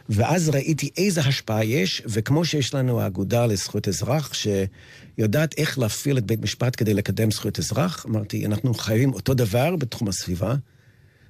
[0.09, 6.25] ואז ראיתי איזה השפעה יש, וכמו שיש לנו האגודה לזכויות אזרח, שיודעת איך להפעיל את
[6.25, 10.55] בית משפט כדי לקדם זכויות אזרח, אמרתי, אנחנו חייבים אותו דבר בתחום הסביבה.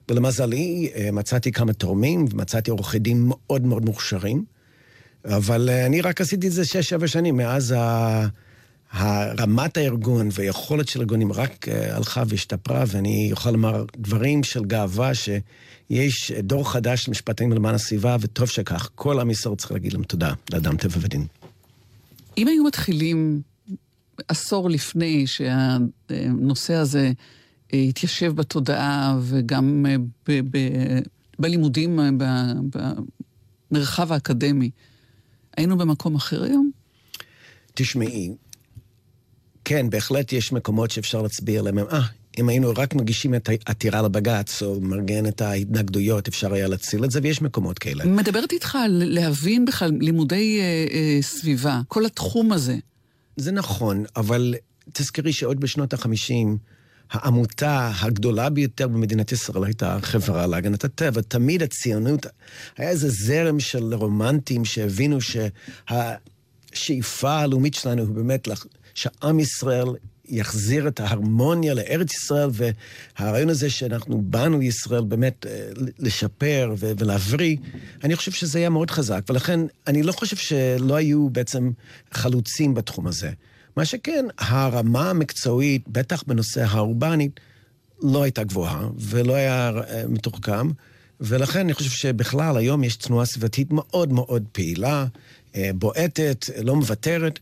[0.09, 4.43] ולמזלי, אה, מצאתי כמה תורמים, ומצאתי עורכי דין מאוד מאוד מוכשרים,
[5.25, 7.75] אבל אה, אני רק עשיתי את זה שש-שבע שנים מאז
[9.39, 15.11] רמת הארגון והיכולת של הארגונים רק אה, הלכה והשתפרה, ואני יכול לומר דברים של גאווה
[15.13, 18.89] שיש דור חדש של משפטנים למען הסביבה, וטוב שכך.
[18.95, 21.25] כל עם ישראל צריך להגיד להם תודה, לאדם טבע ודין.
[22.37, 23.41] אם היו מתחילים
[24.27, 27.11] עשור לפני שהנושא הזה
[27.73, 29.95] אה, התיישב בתודעה וגם אה,
[30.27, 30.99] ב- ב-
[31.39, 31.99] בלימודים
[33.71, 34.69] במרחב האקדמי,
[35.57, 36.71] היינו במקום אחר היום?
[37.73, 38.33] תשמעי,
[39.67, 41.79] כן, בהחלט יש מקומות שאפשר להצביע עליהם.
[41.79, 42.01] אה,
[42.39, 47.11] אם היינו רק מגישים את העתירה לבג"ץ, או מארגן את ההתנגדויות, אפשר היה להציל את
[47.11, 48.05] זה, ויש מקומות כאלה.
[48.05, 52.75] מדברת איתך על להבין בכלל לימודי אה, אה, סביבה, כל התחום הזה.
[53.37, 54.55] זה נכון, אבל
[54.93, 56.33] תזכרי שעוד בשנות ה-50,
[57.11, 61.21] העמותה הגדולה ביותר במדינת ישראל הייתה החברה להגנת הטבע.
[61.21, 62.25] תמיד הציונות,
[62.77, 65.17] היה איזה זרם של רומנטים שהבינו
[66.71, 68.47] שהשאיפה הלאומית שלנו היא באמת
[68.97, 69.87] שעם ישראל
[70.29, 77.57] יחזיר את ההרמוניה לארץ ישראל, והרעיון הזה שאנחנו באנו לישראל באמת אה, לשפר ולהבריא,
[78.03, 81.71] אני חושב שזה היה מאוד חזק, ולכן אני לא חושב שלא היו בעצם
[82.11, 83.31] חלוצים בתחום הזה.
[83.75, 87.39] מה שכן, הרמה המקצועית, בטח בנושא האורבנית,
[88.01, 90.71] לא הייתה גבוהה ולא היה אה, מתוחכם,
[91.21, 95.05] ולכן אני חושב שבכלל היום יש תנועה סביבתית מאוד מאוד פעילה,
[95.55, 97.39] אה, בועטת, לא מוותרת.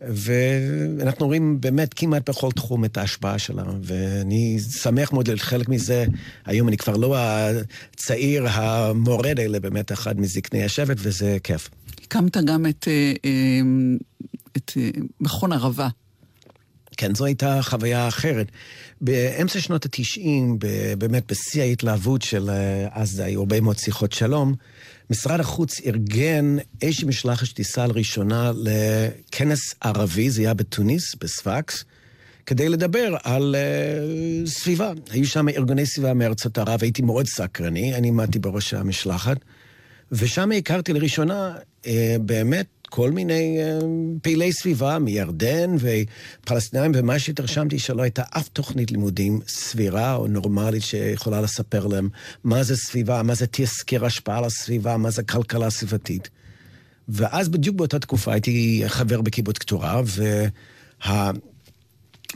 [0.00, 6.04] ואנחנו רואים באמת כמעט בכל תחום את ההשפעה שלה, ואני שמח מאוד להיות חלק מזה.
[6.46, 11.70] היום אני כבר לא הצעיר המורד, אלא באמת אחד מזקני השבט, וזה כיף.
[12.04, 13.60] הקמת גם את, אה, אה,
[14.56, 15.88] את אה, מכון ערבה.
[17.00, 18.46] כן, זו הייתה חוויה אחרת.
[19.00, 20.58] באמצע שנות התשעים,
[20.98, 22.50] באמת בשיא ההתלהבות של
[22.90, 24.54] אז היו הרבה מאוד שיחות שלום,
[25.10, 31.84] משרד החוץ ארגן איזושהי משלחת שטיסה לראשונה לכנס ערבי, זה היה בתוניס, בספקס,
[32.46, 34.92] כדי לדבר על uh, סביבה.
[35.10, 39.36] היו שם ארגוני סביבה מארצות ערב, הייתי מאוד סקרני, אני עמדתי בראש המשלחת,
[40.12, 41.86] ושם הכרתי לראשונה uh,
[42.20, 43.84] באמת כל מיני uh,
[44.22, 51.40] פעילי סביבה מירדן ופלסטינאים, ומה שהתרשמתי שלא הייתה אף תוכנית לימודים סבירה או נורמלית שיכולה
[51.40, 52.08] לספר להם
[52.44, 56.30] מה זה סביבה, מה זה תזכיר השפעה על הסביבה, מה זה כלכלה סביבתית.
[57.08, 61.30] ואז בדיוק באותה תקופה הייתי חבר בקיבוץ קטורה, וה...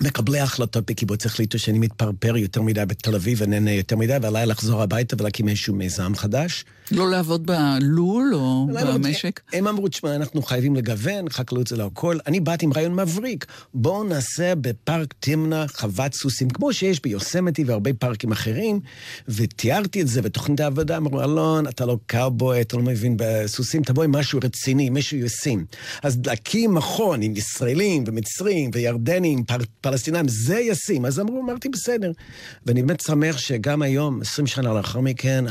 [0.00, 4.82] מקבלי ההחלטות בקיבוץ החליטו שאני מתפרפר יותר מדי בתל אביב ונהנה יותר מדי, ועליי לחזור
[4.82, 6.64] הביתה ולהקים איזשהו מיזם חדש.
[6.90, 9.40] לא לעבוד בלול או במשק?
[9.52, 12.18] הם אמרו, תשמע, אנחנו חייבים לגוון, חקלאות זה לא הכל.
[12.26, 13.46] אני באתי עם רעיון מבריק.
[13.74, 18.80] בואו נעשה בפארק תמנע חוות סוסים, כמו שיש ביוסמתי והרבה פארקים אחרים,
[19.28, 20.96] ותיארתי את זה בתוכנית העבודה.
[20.96, 25.64] אמרו, אלון, אתה לא קאובוי, אתה לא מבין בסוסים, תבוא עם משהו רציני, משהו ישים.
[26.02, 29.58] אז להקים מכון עם ישראלים ומצרים וירדנים, פר...
[29.80, 31.04] פלסטינאים, זה ישים.
[31.04, 32.12] אז אמרו, אמרתי, בסדר.
[32.66, 35.44] ואני באמת שמח שגם היום, 20 שנה לאחר מכן,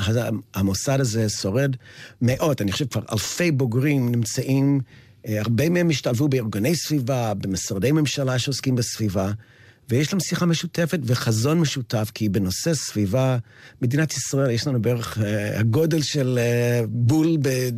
[0.54, 1.76] המוסד הזה שורד
[2.22, 4.82] מאות, אני חושב כבר אלפי בוגרים נמצאים,
[5.28, 9.32] אה, הרבה מהם השתלבו בארגוני סביבה, במשרדי ממשלה שעוסקים בסביבה.
[9.90, 13.38] ויש להם שיחה משותפת וחזון משותף, כי בנושא סביבה,
[13.82, 15.22] מדינת ישראל, יש לנו בערך uh,
[15.60, 17.70] הגודל של uh, בול ב,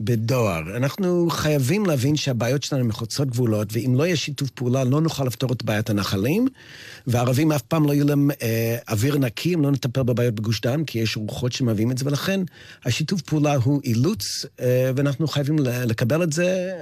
[0.00, 0.76] בדואר.
[0.76, 5.52] אנחנו חייבים להבין שהבעיות שלנו מחוצות גבולות, ואם לא יהיה שיתוף פעולה, לא נוכל לפתור
[5.52, 6.48] את בעיית הנחלים,
[7.06, 8.34] והערבים אף פעם לא יהיו להם uh,
[8.90, 12.40] אוויר נקי, אם לא נטפל בבעיות בגוש דן, כי יש רוחות שמביאים את זה, ולכן
[12.84, 14.62] השיתוף פעולה הוא אילוץ, uh,
[14.96, 16.72] ואנחנו חייבים לקבל את זה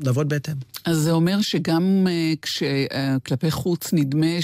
[0.00, 0.54] ולעבוד בהתאם.
[0.84, 2.62] אז זה אומר שגם uh, כש...
[2.62, 4.36] Uh, כלפי חוץ נדמה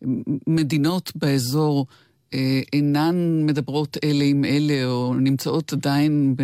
[0.00, 1.86] שמדינות באזור
[2.34, 6.42] אה, אינן מדברות אלה עם אלה, או נמצאות עדיין ב...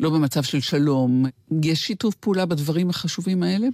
[0.00, 1.24] לא במצב של שלום.
[1.62, 3.66] יש שיתוף פעולה בדברים החשובים האלה?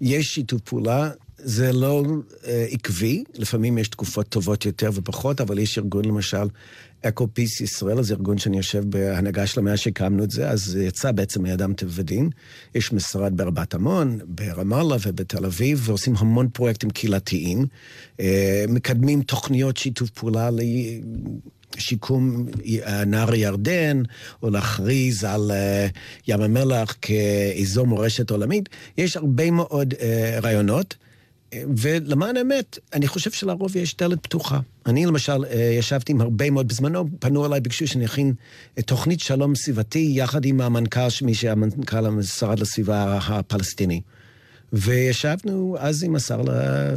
[0.00, 1.10] יש שיתוף פעולה.
[1.36, 2.04] זה לא
[2.46, 6.46] אה, עקבי, לפעמים יש תקופות טובות יותר ופחות, אבל יש ארגון למשל
[7.02, 11.12] אקו-פיס ישראל, זה ארגון שאני יושב בהנהגה של המאה שהקמנו את זה, אז זה יצא
[11.12, 12.30] בעצם מאדם טבע ודין.
[12.74, 17.66] יש משרד ברבת עמון, ברמאללה ובתל אביב, ועושים המון פרויקטים קהילתיים.
[18.20, 20.50] אה, מקדמים תוכניות שיתוף פעולה
[21.76, 22.46] לשיקום
[23.06, 24.02] נהר ירדן,
[24.42, 25.86] או להכריז על אה,
[26.28, 28.68] ים המלח כאזור מורשת עולמית.
[28.98, 30.96] יש הרבה מאוד אה, רעיונות.
[31.54, 34.60] ולמען האמת, אני חושב שלרוב יש דלת פתוחה.
[34.86, 38.34] אני למשל אה, ישבתי עם הרבה מאוד, בזמנו פנו אליי, ביקשו שאני אכין
[38.86, 44.00] תוכנית שלום סביבתי יחד עם המנכ"ל, מי שהיה מנכ"ל המשרד לסביבה הפלסטיני.
[44.72, 46.42] וישבנו אז עם השר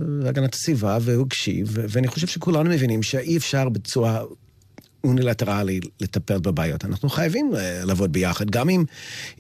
[0.08, 4.24] להגנת הסביבה, והוא הקשיב, ואני חושב שכולנו מבינים שאי אפשר בצורה
[5.04, 6.86] אונילטרלי לטפל בבעיות.
[6.86, 8.84] אנחנו חייבים אה, לעבוד ביחד, גם אם,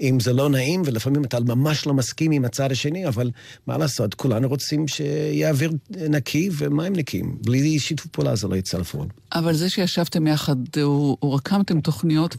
[0.02, 3.32] אם זה לא נעים, ולפעמים אתה ממש לא מסכים עם הצד השני, אבל
[3.68, 7.38] מה לעשות, כולנו רוצים שיהיה אוויר נקי ומים נקיים.
[7.46, 9.08] בלי שיתוף פעולה זה לא יצא לפעול.
[9.34, 12.36] אבל זה שישבתם יחד, או, או רקמתם תוכניות,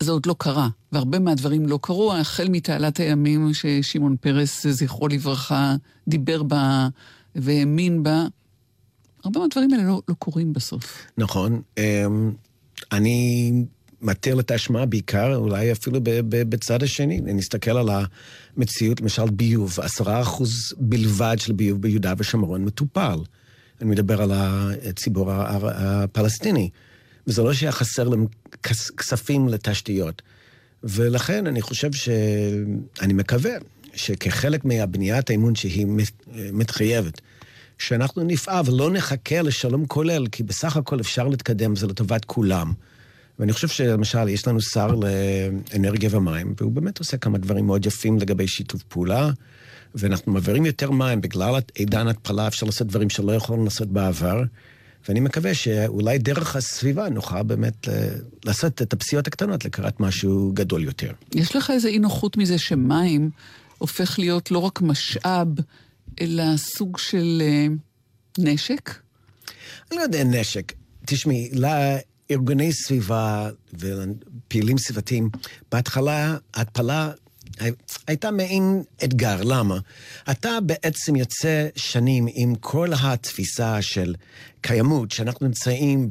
[0.00, 5.74] זה עוד לא קרה, והרבה מהדברים לא קרו, החל מתעלת הימים ששמעון פרס, זכרו לברכה,
[6.08, 6.88] דיבר בה
[7.34, 8.26] והאמין בה.
[9.28, 11.06] הרבה מהדברים האלה לא, לא קורים בסוף.
[11.18, 11.62] נכון.
[11.78, 12.32] אמ,
[12.92, 13.52] אני
[14.02, 17.18] מתיר את האשמה בעיקר, אולי אפילו בצד השני.
[17.18, 17.88] אני מסתכל על
[18.56, 23.18] המציאות, למשל ביוב, עשרה אחוז בלבד של ביוב ביהודה ושומרון מטופל.
[23.80, 26.70] אני מדבר על הציבור הפלסטיני.
[27.26, 28.26] וזה לא שהיה חסר להם
[28.96, 30.22] כספים לתשתיות.
[30.82, 32.08] ולכן אני חושב ש...
[33.00, 33.52] אני מקווה
[33.94, 35.86] שכחלק מהבניית האמון שהיא
[36.52, 37.20] מתחייבת,
[37.78, 42.72] שאנחנו נפעל ולא נחכה לשלום כולל, כי בסך הכל אפשר להתקדם, זה לטובת כולם.
[43.38, 48.18] ואני חושב שלמשל, יש לנו שר לאנרגיה ומים, והוא באמת עושה כמה דברים מאוד יפים
[48.18, 49.30] לגבי שיתוף פעולה,
[49.94, 54.42] ואנחנו מעבירים יותר מים בגלל עידן התפלה, אפשר לעשות דברים שלא יכולנו לעשות בעבר.
[55.08, 58.08] ואני מקווה שאולי דרך הסביבה נוכל באמת אה,
[58.44, 61.12] לעשות את הפסיעות הקטנות לקראת משהו גדול יותר.
[61.34, 63.30] יש לך איזה אי נוחות מזה שמים
[63.78, 65.48] הופך להיות לא רק משאב,
[66.20, 67.72] אלא סוג של uh,
[68.38, 68.94] נשק?
[69.90, 70.72] אני לא יודע נשק.
[71.06, 75.30] תשמעי, לארגוני סביבה ופעילים סביבתיים,
[75.72, 77.10] בהתחלה התפלה
[78.06, 79.42] הייתה מעין אתגר.
[79.42, 79.78] למה?
[80.30, 84.14] אתה בעצם יוצא שנים עם כל התפיסה של
[84.60, 86.10] קיימות, שאנחנו נמצאים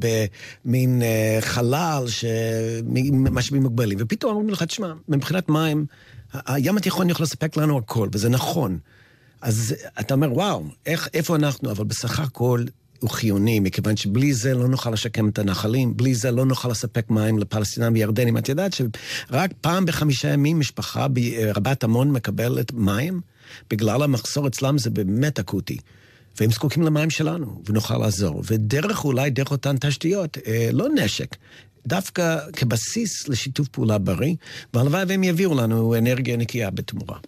[0.64, 2.04] במין uh, חלל,
[3.12, 5.86] משאבים מוגבלים, ופתאום אומרים לך, תשמע, מבחינת מים,
[6.32, 8.78] הים התיכון יכול לספק לנו הכל, וזה נכון.
[9.42, 11.70] אז אתה אומר, וואו, איך, איפה אנחנו?
[11.70, 12.64] אבל בסך הכל
[13.00, 17.10] הוא חיוני, מכיוון שבלי זה לא נוכל לשקם את הנחלים, בלי זה לא נוכל לספק
[17.10, 18.38] מים לפלסטינאים וירדנים.
[18.38, 23.20] את יודעת שרק פעם בחמישה ימים משפחה ברבת עמון מקבלת מים?
[23.70, 25.78] בגלל המחסור אצלם זה באמת אקוטי.
[26.40, 28.42] והם זקוקים למים שלנו, ונוכל לעזור.
[28.46, 31.36] ודרך, אולי דרך אותן תשתיות, אה, לא נשק,
[31.86, 34.34] דווקא כבסיס לשיתוף פעולה בריא,
[34.74, 37.18] והלוואי והם יביאו לנו אנרגיה נקייה בתמורה.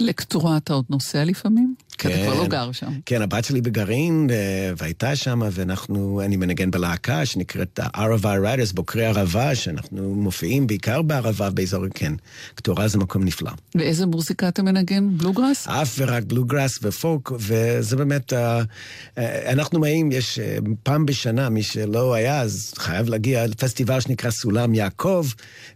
[0.00, 1.74] לקטורה אתה עוד נוסע לפעמים?
[2.00, 2.08] כן.
[2.08, 2.92] אתה כבר לא גר שם.
[3.06, 9.04] כן, הבת שלי בגרעין, אה, והייתה שם, ואנחנו, אני מנגן בלהקה שנקראת ערבה Riders, בוקרי
[9.04, 12.12] ערבה, שאנחנו מופיעים בעיקר בערבה באזור, כן.
[12.54, 13.50] קטורה זה מקום נפלא.
[13.74, 15.08] ואיזה מוזיקה אתה מנגן?
[15.16, 15.68] בלוגראס?
[15.68, 18.62] אך ורק בלוגראס ופולק, וזה באמת, אה,
[19.18, 20.38] אה, אנחנו מאים, יש
[20.82, 25.26] פעם בשנה, מי שלא היה, אז חייב להגיע לפסטיבל שנקרא סולם יעקב,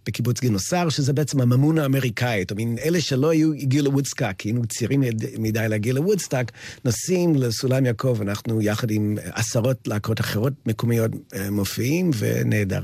[0.07, 3.85] בקיבוץ גינוסר, שזה בעצם הממון האמריקאית, או מין אלה שלא היו, הגיעו
[4.21, 5.03] לוודסטוק, כי היינו צעירים
[5.39, 6.05] מדי להגיע לוודסטוק.
[6.05, 6.53] וודסטוק,
[6.85, 12.83] נוסעים לסולם יעקב, אנחנו יחד עם עשרות להקות אחרות מקומיות אה, מופיעים, ונהדר.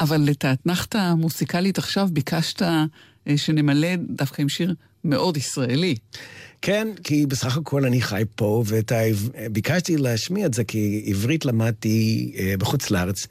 [0.00, 2.84] אבל את האתנחתא המוסיקלית עכשיו ביקשת אה,
[3.36, 5.94] שנמלא דווקא עם שיר מאוד ישראלי.
[6.62, 12.54] כן, כי בסך הכל אני חי פה, וביקשתי להשמיע את זה כי עברית למדתי אה,
[12.58, 13.26] בחוץ לארץ.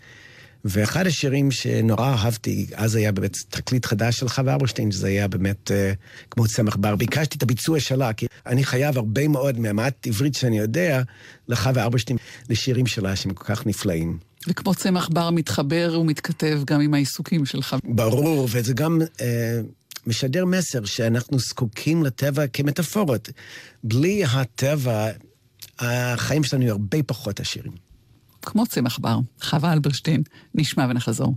[0.65, 5.71] ואחד השירים שנורא אהבתי, אז היה באמת תקליט חדש של חווה אברשטיין, שזה היה באמת
[5.71, 5.95] uh,
[6.31, 6.95] כמו צמח בר.
[6.95, 11.01] ביקשתי את הביצוע שלה, כי אני חייב הרבה מאוד מהמעט עברית שאני יודע
[11.47, 12.17] לחווה אברשטיין,
[12.49, 14.17] לשירים שלה שהם כל כך נפלאים.
[14.47, 17.75] וכמו צמח בר מתחבר ומתכתב גם עם העיסוקים שלך.
[17.83, 19.21] ברור, וזה גם uh,
[20.07, 23.29] משדר מסר שאנחנו זקוקים לטבע כמטאפורות.
[23.83, 25.07] בלי הטבע,
[25.79, 27.88] החיים שלנו הרבה פחות עשירים.
[28.41, 30.23] כמו צמח בר, חווה אלברשטיין,
[30.55, 31.35] נשמע ונחזור.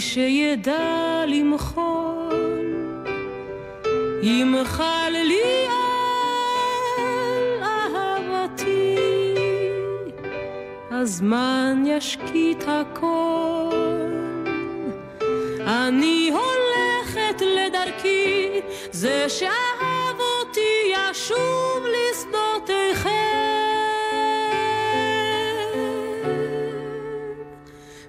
[0.00, 2.64] שידע למחול,
[4.22, 8.96] ימחל לי על אהבתי,
[10.90, 13.70] הזמן ישקיט הכל.
[15.60, 18.60] אני הולכת לדרכי,
[18.90, 23.10] זה שאהב אותי ישוב לשדותיכם.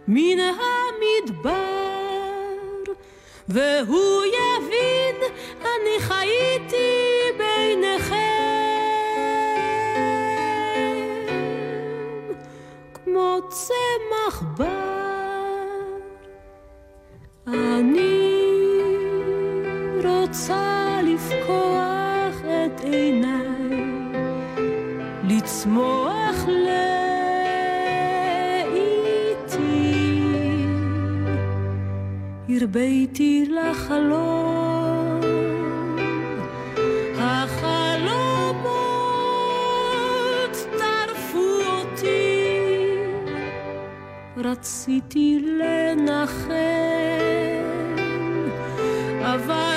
[0.08, 0.81] מן המדבר
[3.54, 5.16] והוא יבין,
[5.62, 6.71] אני חייתי
[32.74, 35.20] הרביתי לחלום,
[37.18, 38.72] החלומות
[40.78, 42.48] טרפו אותי,
[44.38, 46.52] רציתי לנחם,
[49.22, 49.71] אבל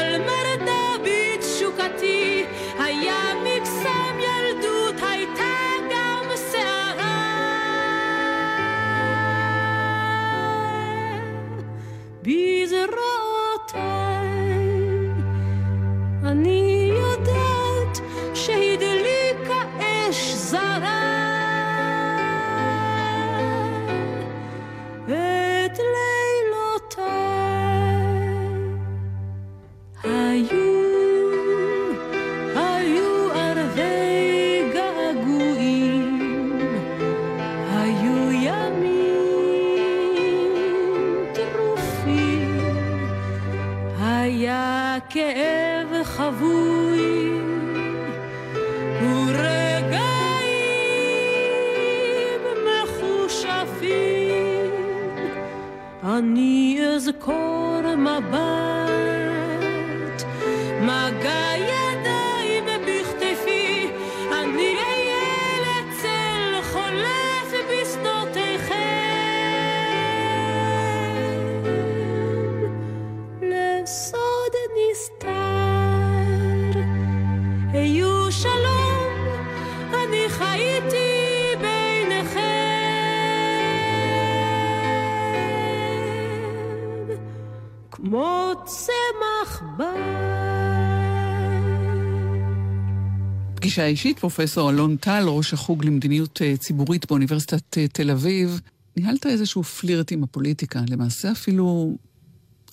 [93.74, 98.60] פגישה אישית, פרופסור אלון טל, ראש החוג למדיניות אה, ציבורית באוניברסיטת אה, תל אביב.
[98.96, 101.96] ניהלת איזשהו פלירט עם הפוליטיקה, למעשה אפילו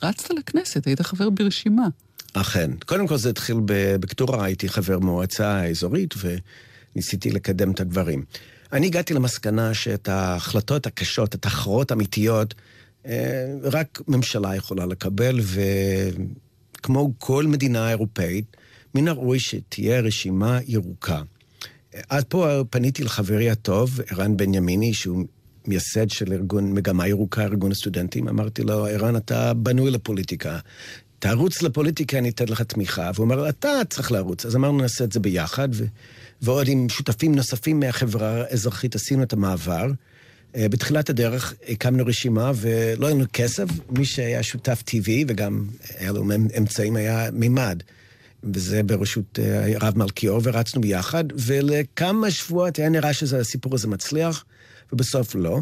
[0.03, 1.87] רצת לכנסת, היית חבר ברשימה.
[2.33, 2.71] אכן.
[2.85, 3.57] קודם כל זה התחיל
[3.99, 6.13] בקטורה, הייתי חבר מועצה אזורית
[6.95, 8.23] וניסיתי לקדם את הדברים.
[8.73, 12.53] אני הגעתי למסקנה שאת ההחלטות הקשות, את ההכרעות האמיתיות,
[13.05, 15.39] אה, רק ממשלה יכולה לקבל,
[16.79, 18.57] וכמו כל מדינה אירופאית,
[18.95, 21.21] מן הראוי שתהיה רשימה ירוקה.
[22.09, 25.25] אז פה פניתי לחברי הטוב, ערן בנימיני, שהוא
[25.67, 28.27] מייסד של ארגון מגמה ירוקה, ארגון הסטודנטים.
[28.27, 30.59] אמרתי לו, ערן, אתה בנוי לפוליטיקה.
[31.19, 33.11] תרוץ לפוליטיקה, אני אתן לך תמיכה.
[33.15, 34.45] והוא אמר, אתה צריך לרוץ.
[34.45, 35.85] אז אמרנו, נעשה את זה ביחד, ו...
[36.41, 39.91] ועוד עם שותפים נוספים מהחברה האזרחית עשינו את המעבר.
[40.55, 45.65] אה, בתחילת הדרך הקמנו רשימה ולא היה לנו כסף, מי שהיה שותף טבעי וגם
[45.99, 46.23] היה לו
[46.57, 47.83] אמצעים היה מימד.
[48.43, 54.45] וזה בראשות אה, הרב מלכיאור, ורצנו ביחד, ולכמה שבועות היה נראה שהסיפור הזה מצליח,
[54.93, 55.61] ובסוף לא.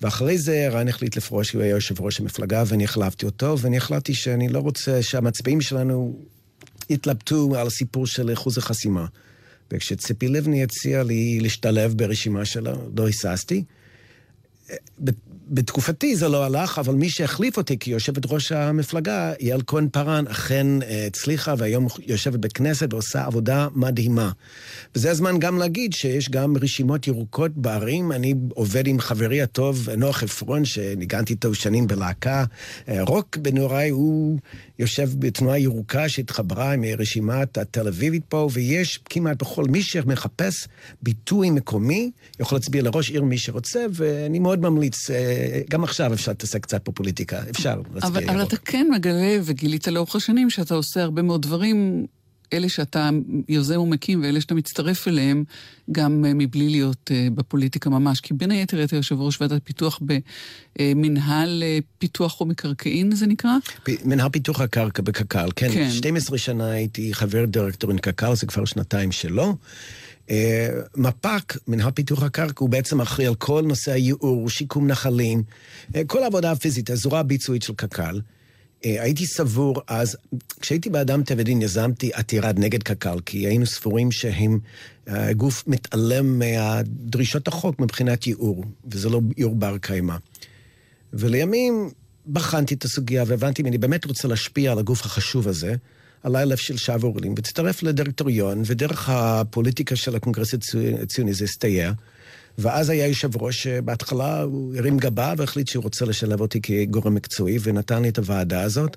[0.00, 4.14] ואחרי זה ערן החליט לפרוש, הוא היה יושב ראש המפלגה, ואני החלפתי אותו, ואני החלטתי
[4.14, 6.18] שאני לא רוצה שהמצביעים שלנו
[6.90, 9.06] יתלבטו על הסיפור של אחוז החסימה.
[9.72, 13.64] וכשציפי לבני הציעה לי להשתלב ברשימה שלה, לא היססתי.
[15.52, 20.82] בתקופתי זה לא הלך, אבל מי שהחליף אותי כיושבת ראש המפלגה, יעל כהן פארן, אכן
[20.82, 24.30] אה, הצליחה, והיום יושבת בכנסת ועושה עבודה מדהימה.
[24.94, 28.12] וזה הזמן גם להגיד שיש גם רשימות ירוקות בערים.
[28.12, 32.44] אני עובד עם חברי הטוב, נוח עפרון, שניגנתי איתו שנים בלהקה.
[32.88, 34.38] אה, רוק בנוראי, הוא
[34.78, 40.68] יושב בתנועה ירוקה שהתחברה עם רשימת התל אביבית פה, ויש כמעט בכל מי שמחפש
[41.02, 45.39] ביטוי מקומי, יכול להצביע לראש עיר מי שרוצה, ואני מאוד ממליץ, אה,
[45.70, 48.34] גם עכשיו אפשר להתעסק קצת בפוליטיקה, אפשר אבל, ירוק.
[48.34, 52.06] אבל אתה כן מגלה, וגילית לאורך השנים, שאתה עושה הרבה מאוד דברים,
[52.52, 53.10] אלה שאתה
[53.48, 55.44] יוזם ומקים ואלה שאתה מצטרף אליהם,
[55.92, 58.20] גם אה, מבלי להיות uh, בפוליטיקה ממש.
[58.20, 60.00] כי בין היתר אתה יושב ראש ועדת פיתוח
[60.78, 63.50] במנהל uh, פיתוח ומקרקעין, זה נקרא?
[64.04, 65.68] מנהל פיתוח הקרקע בקק"ל, כן.
[65.68, 65.74] כן.
[65.74, 65.90] כן.
[65.90, 69.56] 12 שנה הייתי חבר דירקטוריון קק"ל, זה כבר שנתיים שלו.
[70.30, 75.42] אה, מפ"ק, מנהל פיתוח הקרקע, הוא בעצם אחראי על כל נושא הייעור, שיקום נחלים,
[75.94, 78.20] אה, כל העבודה הפיזית, הזרוע הביצועית של קק"ל.
[78.84, 80.16] אה, הייתי סבור אז,
[80.60, 84.58] כשהייתי באדם טבע ודין יזמתי עתירה נגד קק"ל, כי היינו סבורים שהם
[85.36, 90.16] גוף מתעלם מהדרישות החוק מבחינת ייעור, וזה לא ייעור בר קיימא.
[91.12, 91.90] ולימים
[92.26, 95.74] בחנתי את הסוגיה והבנתי אם אני באמת רוצה להשפיע על הגוף החשוב הזה,
[96.24, 100.54] הלב של שב אורלים, והצטרף לדירקטוריון, ודרך הפוליטיקה של הקונגרס
[101.02, 101.92] הציוני זה הסתייע.
[102.58, 107.58] ואז היה יושב ראש שבהתחלה הוא הרים גבה והחליט שהוא רוצה לשלב אותי כגורם מקצועי,
[107.62, 108.96] ונתן לי את הוועדה הזאת.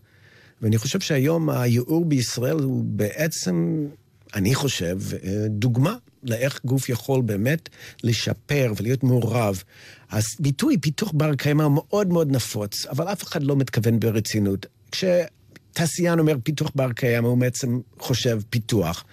[0.62, 3.86] ואני חושב שהיום הייעור בישראל הוא בעצם,
[4.36, 7.70] אני חושב, אה, דוגמה לאיך גוף יכול באמת
[8.04, 9.64] לשפר ולהיות מעורב.
[10.12, 14.66] הביטוי פיתוח בר קיימא הוא מאוד מאוד נפוץ, אבל אף אחד לא מתכוון ברצינות.
[14.92, 15.04] כש...
[15.74, 19.04] תעשיין אומר פיתוח בר קיימא, הוא בעצם חושב פיתוח.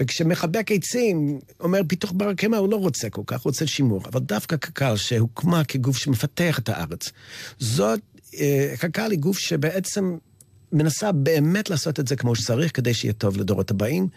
[0.00, 4.02] וכשמחבק עצים אומר פיתוח בר קיימא, הוא לא רוצה כל כך, הוא רוצה שימור.
[4.12, 7.10] אבל דווקא קק"ל, שהוקמה כגוף שמפתח את הארץ,
[7.58, 8.00] זאת,
[8.34, 10.16] אה, קק"ל היא גוף שבעצם
[10.72, 14.08] מנסה באמת לעשות את זה כמו שצריך, כדי שיהיה טוב לדורות הבאים.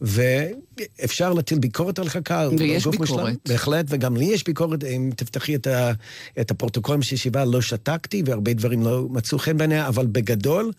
[0.00, 2.48] ואפשר להטיל ביקורת על קק"ל.
[2.58, 3.10] ויש ביקורת.
[3.10, 4.84] משלם, בהחלט, וגם לי יש ביקורת.
[4.84, 5.92] אם תפתחי את, ה,
[6.40, 10.72] את הפרוטוקולים של ישיבה, לא שתקתי, והרבה דברים לא מצאו חן בעיניה, אבל בגדול,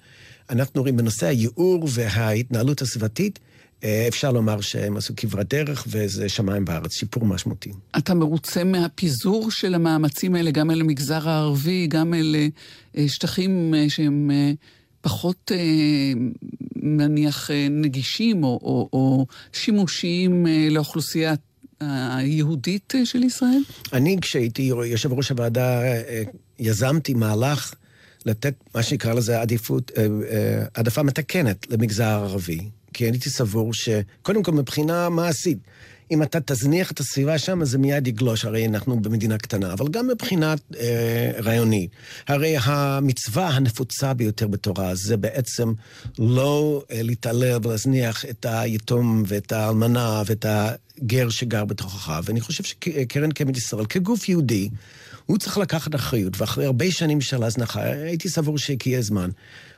[0.49, 3.39] אנחנו רואים בנושא הייעור וההתנהלות הסביבתית,
[3.83, 7.71] אה, אפשר לומר שהם עשו כברת דרך, וזה שמיים בארץ, שיפור משמעותי.
[7.97, 12.35] אתה מרוצה מהפיזור של המאמצים האלה, גם אל המגזר הערבי, גם אל
[12.97, 14.31] אה, שטחים אה, שהם
[15.01, 15.51] פחות,
[16.75, 21.33] נניח, נגישים או, או, או שימושיים לאוכלוסייה
[21.79, 23.61] היהודית של ישראל?
[23.93, 25.81] אני, כשהייתי יושב ראש הוועדה,
[26.59, 27.73] יזמתי מהלך
[28.26, 32.69] לתת מה שנקרא לזה עדיפות, אה, אה, העדפה מתקנת למגזר הערבי.
[32.93, 35.57] כי הייתי סבור שקודם כל מבחינה מעשית,
[36.11, 39.74] אם אתה תזניח את הסביבה שם, אז זה מיד יגלוש, הרי אנחנו במדינה קטנה.
[39.74, 41.89] אבל גם מבחינה אה, רעיונית,
[42.28, 45.74] הרי המצווה הנפוצה ביותר בתורה זה בעצם
[46.19, 52.19] לא אה, להתעלל ולהזניח את היתום ואת האלמנה ואת הגר שגר בתוכך.
[52.24, 54.69] ואני חושב שקרן קיימת ישראל, כגוף יהודי,
[55.26, 59.30] הוא צריך לקחת אחריות, ואחרי הרבה שנים של הזנחה, הייתי סבור שהגיע הזמן.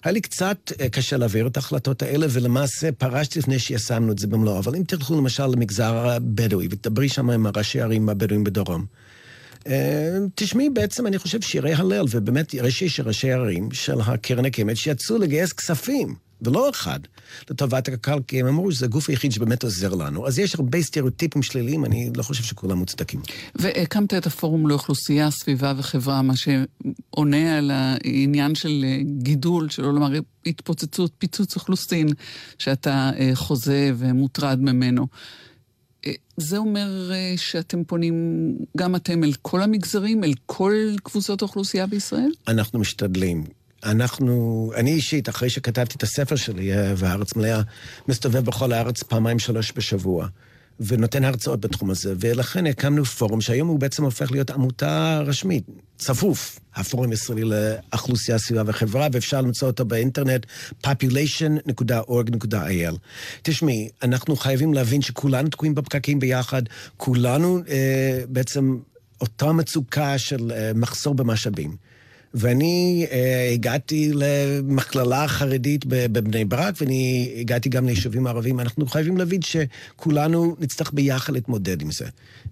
[0.04, 4.28] היה לי קצת אה, קשה להעביר את ההחלטות האלה, ולמעשה פרשתי לפני שיישמנו את זה
[4.28, 4.60] במלואו.
[4.60, 8.86] אבל אם תלכו למשל למגזר הבדואי, ותדברי שם עם הראשי הערים הבדואים בדרום,
[9.68, 14.78] אה, תשמעי בעצם, אני חושב, שירי הלל, ובאמת ראשי של ראשי ערים של הקרן הקיימת,
[14.78, 16.25] שיצאו לגייס כספים.
[16.42, 17.00] ולא אחד,
[17.50, 20.28] לטובת הקק"ל, כי הם אמרו שזה הגוף היחיד שבאמת עוזר לנו.
[20.28, 23.22] אז יש הרבה סטריאוטיפים שליליים, אני לא חושב שכולם מוצדקים.
[23.56, 28.86] והקמת את הפורום לאוכלוסייה, סביבה וחברה, מה שעונה על העניין של
[29.18, 32.08] גידול, שלא לומר התפוצצות, פיצוץ אוכלוסין,
[32.60, 35.08] שאתה אה, חוזה ומוטרד ממנו.
[36.06, 38.16] אה, זה אומר אה, שאתם פונים,
[38.78, 40.74] גם אתם, אל כל המגזרים, אל כל
[41.04, 42.32] קבוצות האוכלוסייה בישראל?
[42.48, 43.44] אנחנו משתדלים.
[43.86, 47.62] אנחנו, אני אישית, אחרי שכתבתי את הספר שלי, אה, והארץ מלאה,
[48.08, 50.28] מסתובב בכל הארץ פעמיים שלוש בשבוע,
[50.80, 55.64] ונותן הרצאות בתחום הזה, ולכן הקמנו פורום שהיום הוא בעצם הופך להיות עמותה רשמית,
[55.98, 60.46] צפוף, הפורום הישראלי לאוכלוסייה, סביבה וחברה, ואפשר למצוא אותו באינטרנט,
[60.86, 62.96] population.org.il.
[63.42, 66.62] תשמעי, אנחנו חייבים להבין שכולנו תקועים בפקקים ביחד,
[66.98, 68.78] כולנו אה, בעצם
[69.22, 71.76] אותה מצוקה של אה, מחסור במשאבים.
[72.38, 78.60] ואני אה, הגעתי למכללה החרדית בבני ברק, ואני הגעתי גם ליישובים הערביים.
[78.60, 82.06] אנחנו חייבים להבין שכולנו נצטרך ביחד להתמודד עם זה.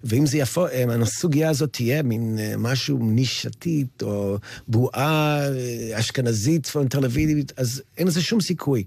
[0.04, 5.40] ואם זה יפו, אם אה, הסוגיה הזאת תהיה מין אה, משהו נישתית, או בועה
[5.92, 8.84] אשכנזית, צפון תל אביבית, אז אין לזה שום סיכוי.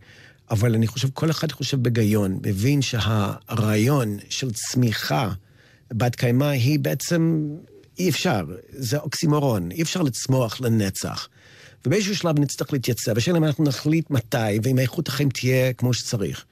[0.52, 5.32] אבל אני חושב, כל אחד חושב בגיון, מבין שהרעיון של צמיחה
[5.94, 7.50] בת קיימא היא בעצם
[8.00, 11.28] אי אפשר, זה אוקסימורון, אי אפשר לצמוח לנצח.
[11.86, 16.46] ובאיזשהו שלב נצטרך להתייצב, השאלה אם אנחנו נחליט מתי, ואם איכות החיים תהיה כמו שצריך.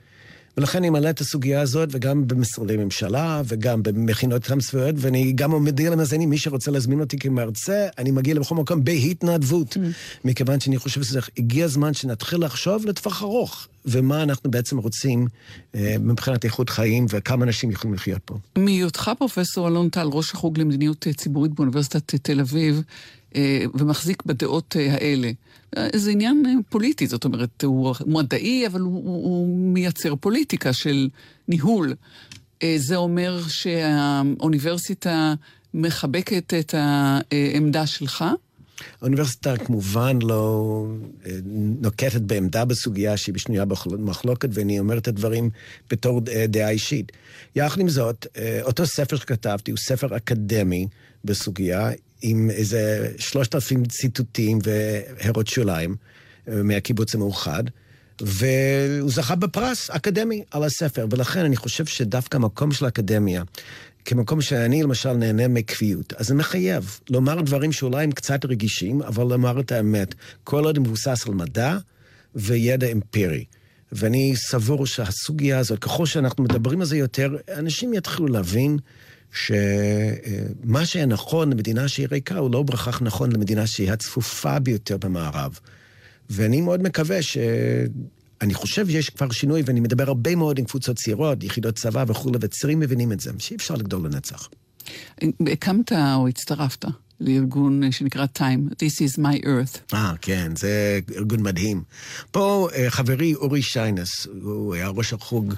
[0.57, 5.51] ולכן אני מעלה את הסוגיה הזאת, וגם במשרדי ממשלה, וגם במכינות קדם צבאיות, ואני גם
[5.51, 9.73] מודיע למאזינים, מי שרוצה להזמין אותי כמרצה, אני מגיע לכל מקום בהתנדבות.
[9.73, 9.79] Mm.
[10.25, 15.27] מכיוון שאני חושב שהגיע הזמן שנתחיל לחשוב לטווח ארוך, ומה אנחנו בעצם רוצים
[15.75, 18.37] אה, מבחינת איכות חיים, וכמה אנשים יכולים לחיות פה.
[18.57, 22.81] מהיותך פרופסור אלון טל, ראש החוג למדיניות ציבורית באוניברסיטת תל אביב,
[23.73, 25.31] ומחזיק בדעות אה, האלה.
[25.95, 31.09] זה עניין אה, פוליטי, זאת אומרת, הוא מדעי, אבל הוא, הוא מייצר פוליטיקה של
[31.47, 31.93] ניהול.
[32.77, 35.33] זה אומר שהאוניברסיטה
[35.73, 38.25] מחבקת את העמדה שלך?
[39.01, 40.85] האוניברסיטה כמובן לא
[41.81, 45.49] נוקטת בעמדה בסוגיה שהיא בשנייה במחלוקת, ואני אומר את הדברים
[45.91, 47.11] בתור דעה אישית.
[47.55, 48.27] יחד עם זאת,
[48.61, 50.87] אותו ספר שכתבתי הוא ספר אקדמי
[51.25, 51.89] בסוגיה.
[52.27, 55.95] עם איזה שלושת אלפים ציטוטים והערות שוליים
[56.47, 57.63] אה, מהקיבוץ המאוחד,
[58.21, 63.43] והוא זכה בפרס אקדמי על הספר, ולכן אני חושב שדווקא המקום של האקדמיה,
[64.05, 69.23] כמקום שאני למשל נהנה מקביעות, אז זה מחייב לומר דברים שאולי הם קצת רגישים, אבל
[69.23, 71.77] לומר את האמת, כל עוד מבוסס על מדע
[72.35, 73.45] וידע אמפירי.
[73.91, 78.77] ואני סבור שהסוגיה הזאת, ככל שאנחנו מדברים על זה יותר, אנשים יתחילו להבין
[79.35, 85.59] שמה שהיה נכון למדינה שהיא ריקה הוא לא בהכרח נכון למדינה שהיא הצפופה ביותר במערב.
[86.29, 87.37] ואני מאוד מקווה ש...
[88.41, 92.37] אני חושב שיש כבר שינוי, ואני מדבר הרבה מאוד עם קבוצות צעירות, יחידות צבא וכולי,
[92.41, 94.49] וצעירים מבינים את זה, שאי אפשר לגדול לנצח.
[95.51, 96.85] הקמת או הצטרפת
[97.19, 99.93] לארגון שנקרא Time, This is my earth.
[99.93, 101.83] אה, כן, זה ארגון מדהים.
[102.31, 105.53] פה אה, חברי אורי שיינס, הוא היה ראש החוג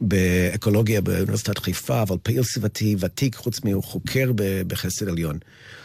[0.00, 4.32] באקולוגיה באוניברסיטת חיפה, אבל פעיל סביבתי ותיק, חוץ מהו חוקר
[4.66, 5.38] בחסד עליון.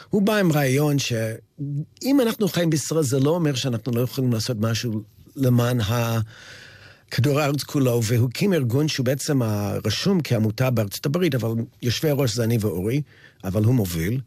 [0.10, 4.58] הוא בא עם רעיון שאם אנחנו חיים בישראל, זה לא אומר שאנחנו לא יכולים לעשות
[4.60, 5.02] משהו
[5.36, 6.20] למען ה...
[7.12, 9.40] כדור הארץ כולו, והוא הקים ארגון שהוא בעצם
[9.86, 11.50] רשום כעמותה בארצות הברית, אבל
[11.82, 13.02] יושבי הראש זה אני ואורי,
[13.44, 14.20] אבל הוא מוביל.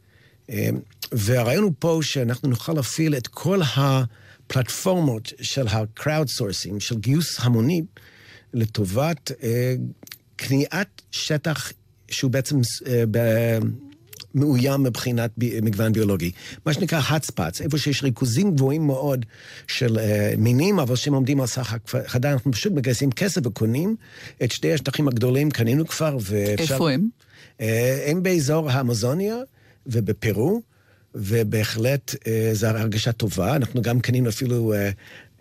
[0.51, 0.79] אמ,
[1.13, 7.83] והרעיון הוא פה שאנחנו נוכל להפעיל את כל הפלטפורמות של ה-crowd sourcing, של גיוס המוני,
[8.55, 9.75] לטובת אה,
[10.37, 11.73] קניית שטח
[12.11, 13.59] שהוא בעצם אה,
[14.35, 16.31] מאוים מבחינת ב, מגוון ביולוגי.
[16.67, 19.27] מה שנקרא hot spots, איפה שיש ריכוזים גבוהים מאוד
[19.67, 20.01] של uh,
[20.39, 23.97] מינים, אבל שהם עומדים על סך הכחדה, אנחנו פשוט מגייסים כסף וקונים
[24.45, 26.75] את שתי השטחים הגדולים, קנינו כבר, ואפשר...
[26.75, 27.09] איפה הם?
[27.59, 27.63] Uh,
[28.07, 29.37] הם באזור האמזוניה
[29.87, 30.63] ובפרו.
[31.15, 33.57] ובהחלט uh, זו הרגשה טובה.
[33.57, 34.77] אנחנו גם קנינו אפילו uh,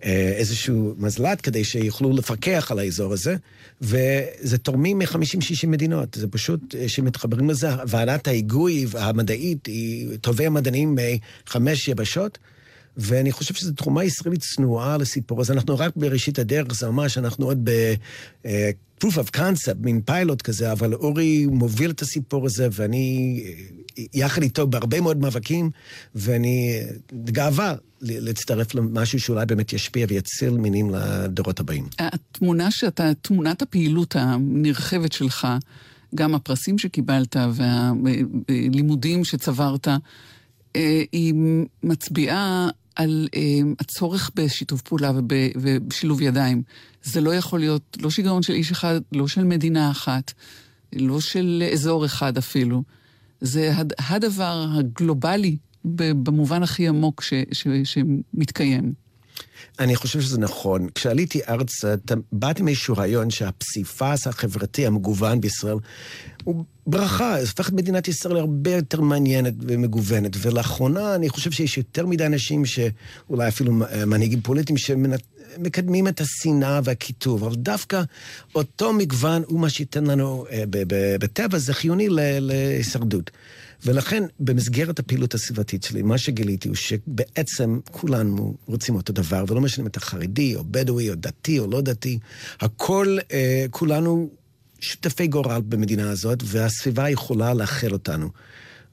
[0.03, 3.35] אה, איזשהו מזל"ט כדי שיוכלו לפקח על האזור הזה,
[3.81, 6.13] וזה תורמים מ-50-60 מדינות.
[6.13, 10.97] זה פשוט אה, שמתחברים לזה, ועדת ההיגוי המדעית היא טובי המדענים
[11.45, 12.37] מחמש יבשות.
[12.99, 15.53] ואני חושב שזו תרומה ישראלית צנועה לסיפור הזה.
[15.53, 17.93] אנחנו רק בראשית הדרך, זה ממש, אנחנו עוד ב...
[18.45, 18.69] אה,
[19.03, 23.43] proof of concept, מין פיילוט כזה, אבל אורי מוביל את הסיפור הזה, ואני
[24.13, 25.69] יחד איתו בהרבה מאוד מאבקים,
[26.15, 26.79] ואני
[27.25, 31.87] גאווה להצטרף למשהו שאולי באמת ישפיע ויציל מינים לדורות הבאים.
[31.99, 35.47] התמונה שאתה, תמונת הפעילות הנרחבת שלך,
[36.15, 39.97] גם הפרסים שקיבלת והלימודים שצברת, אה,
[41.11, 41.33] היא
[41.83, 45.11] מצביעה על אה, הצורך בשיתוף פעולה
[45.55, 46.63] ובשילוב ידיים.
[47.03, 50.33] זה לא יכול להיות לא שיגעון של איש אחד, לא של מדינה אחת,
[50.93, 52.83] לא של אזור אחד אפילו.
[53.41, 58.93] זה הדבר הגלובלי במובן הכי עמוק ש, ש, שמתקיים.
[59.79, 60.87] אני חושב שזה נכון.
[60.95, 61.95] כשעליתי ארצה,
[62.31, 65.77] באתי מאיזשהו רעיון שהפסיפס החברתי המגוון בישראל
[66.43, 70.31] הוא ברכה, זה הופך את מדינת ישראל להרבה יותר מעניינת ומגוונת.
[70.41, 73.73] ולאחרונה אני חושב שיש יותר מדי אנשים שאולי אפילו
[74.07, 78.01] מנהיגים פוליטיים שמקדמים את השנאה והקיטוב, אבל דווקא
[78.55, 80.63] אותו מגוון הוא מה שייתן לנו אה,
[81.19, 82.07] בטבע, זה חיוני
[82.39, 83.31] להישרדות.
[83.85, 89.83] ולכן, במסגרת הפעילות הסביבתית שלי, מה שגיליתי הוא שבעצם כולנו רוצים אותו דבר, ולא משנה
[89.83, 92.19] אם אתה חרדי, או בדואי, או דתי, או לא דתי,
[92.61, 94.29] הכל, אה, כולנו
[94.79, 98.29] שותפי גורל במדינה הזאת, והסביבה יכולה לאחל אותנו.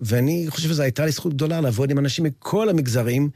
[0.00, 3.30] ואני חושב שזו הייתה לי זכות גדולה לעבוד עם אנשים מכל המגזרים,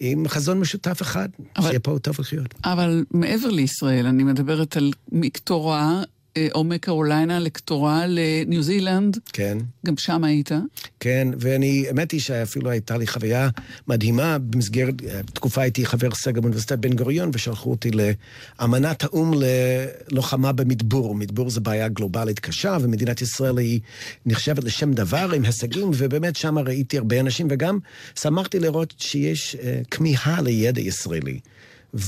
[0.00, 2.54] עם חזון משותף אחד, אבל, שיהיה פה טוב לחיות.
[2.64, 6.02] אבל מעבר לישראל, אני מדברת על מקטורה
[6.36, 9.18] אה, או מקרוליינה לקטורה לניו זילנד.
[9.32, 9.58] כן.
[9.86, 10.50] גם שם היית.
[11.00, 13.48] כן, ואני, האמת היא שאפילו הייתה לי חוויה
[13.88, 14.38] מדהימה.
[14.38, 19.30] במסגרת, אה, תקופה הייתי חבר סגל באוניברסיטת בן גוריון, ושלחו אותי לאמנת האו"ם
[20.10, 21.14] ללוחמה במדבור.
[21.14, 23.80] מדבור זו בעיה גלובלית קשה, ומדינת ישראל היא
[24.26, 27.78] נחשבת לשם דבר עם הישגים, ובאמת שם ראיתי הרבה אנשים, וגם
[28.20, 29.58] שמחתי לראות שיש uh,
[29.90, 31.40] כמיהה לידע ישראלי.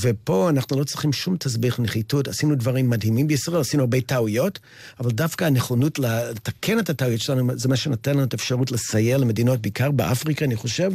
[0.00, 2.28] ופה אנחנו לא צריכים שום תסביך נחיתות.
[2.28, 4.58] עשינו דברים מדהימים בישראל, עשינו הרבה טעויות,
[5.00, 9.60] אבל דווקא הנכונות לתקן את הטעויות שלנו, זה מה שנותן לנו את האפשרות לסייע למדינות,
[9.60, 10.92] בעיקר באפריקה, אני חושב.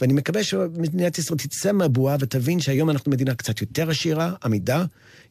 [0.00, 4.84] ואני מקווה שמדינת ישראל תצא מהבועה ותבין שהיום אנחנו מדינה קצת יותר עשירה, עמידה.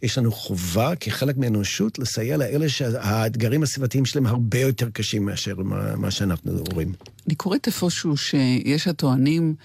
[0.03, 5.55] יש לנו חובה כחלק מהאנושות לסייע לאלה שהאתגרים הסביבתיים שלהם הרבה יותר קשים מאשר
[5.97, 6.93] מה שאנחנו רואים.
[7.27, 9.55] אני קוראת איפשהו שיש הטוענים...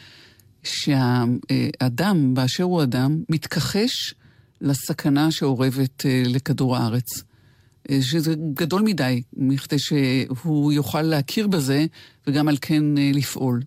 [0.65, 4.15] שהאדם, באשר הוא אדם, מתכחש
[4.61, 7.23] לסכנה שאורבת אה, לכדור הארץ.
[7.91, 11.87] אה, שזה גדול מדי, מכדי שהוא יוכל להכיר בזה,
[12.27, 13.61] וגם על כן אה, לפעול.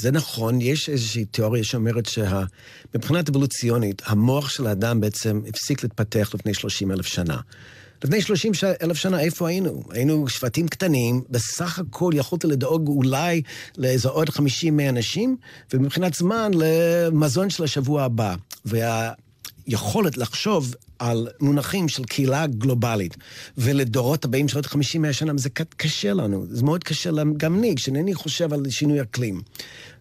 [0.00, 6.54] זה נכון, יש איזושהי תיאוריה שאומרת שמבחינת אבולוציונית, המוח של האדם בעצם הפסיק להתפתח לפני
[6.54, 7.36] 30 אלף שנה.
[8.04, 8.52] לפני 30
[8.82, 9.82] אלף שנה, איפה היינו?
[9.90, 13.42] היינו שבטים קטנים, בסך הכל יכולת לדאוג אולי
[13.78, 14.40] לאיזה עוד 50-100
[14.88, 15.36] אנשים,
[15.72, 18.34] ומבחינת זמן למזון של השבוע הבא.
[18.64, 23.16] והיכולת לחשוב על מונחים של קהילה גלובלית,
[23.58, 24.76] ולדורות הבאים של עוד 50-100
[25.12, 26.46] שנה, זה קשה לנו.
[26.50, 29.40] זה מאוד קשה גם לי, כשאינני חושב על שינוי אקלים.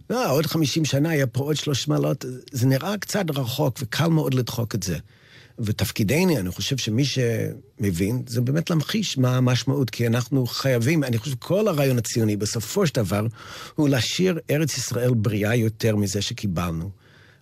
[0.10, 4.34] לא, עוד 50 שנה יהיה פה עוד שלוש מעלות, זה נראה קצת רחוק וקל מאוד
[4.34, 4.97] לדחוק את זה.
[5.60, 11.32] ותפקידנו, אני חושב שמי שמבין, זה באמת להמחיש מה המשמעות, כי אנחנו חייבים, אני חושב
[11.32, 13.28] שכל הרעיון הציוני, בסופו של דבר,
[13.76, 16.89] הוא להשאיר ארץ ישראל בריאה יותר מזה שקיבלנו.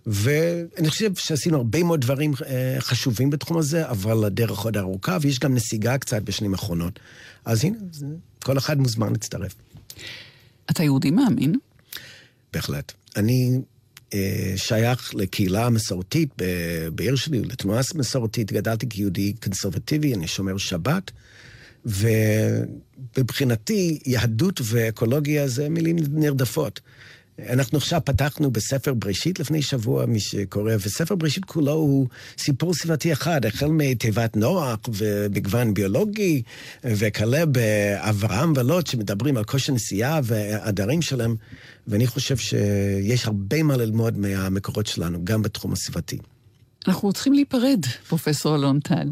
[0.06, 5.38] ואני חושב שעשינו הרבה מאוד דברים אה, חשובים בתחום הזה, אבל הדרך עוד ארוכה, ויש
[5.38, 7.00] גם נסיגה קצת בשנים האחרונות.
[7.44, 8.06] אז הנה, זה,
[8.44, 9.54] כל אחד מוזמן להצטרף.
[10.70, 11.54] אתה יהודי מאמין?
[12.52, 12.92] בהחלט.
[13.16, 13.60] אני
[14.56, 18.52] שייך לקהילה מסורתית ב- בעיר שלי, לתנועה מסורתית.
[18.52, 21.10] גדלתי כיהודי קונסרבטיבי, אני שומר שבת,
[23.16, 26.80] ומבחינתי יהדות ואקולוגיה זה מילים נרדפות.
[27.40, 32.06] אנחנו עכשיו פתחנו בספר בראשית לפני שבוע, מי שקורא, וספר בראשית כולו הוא
[32.38, 36.42] סיפור סביבתי אחד, החל מתיבת נוח ומגוון ביולוגי,
[36.84, 41.36] וכלה באברהם ולוט שמדברים על כושר נסיעה והעדרים שלהם,
[41.86, 46.18] ואני חושב שיש הרבה מה ללמוד מהמקורות שלנו, גם בתחום הסביבתי.
[46.88, 49.08] אנחנו צריכים להיפרד, פרופסור אלון טל.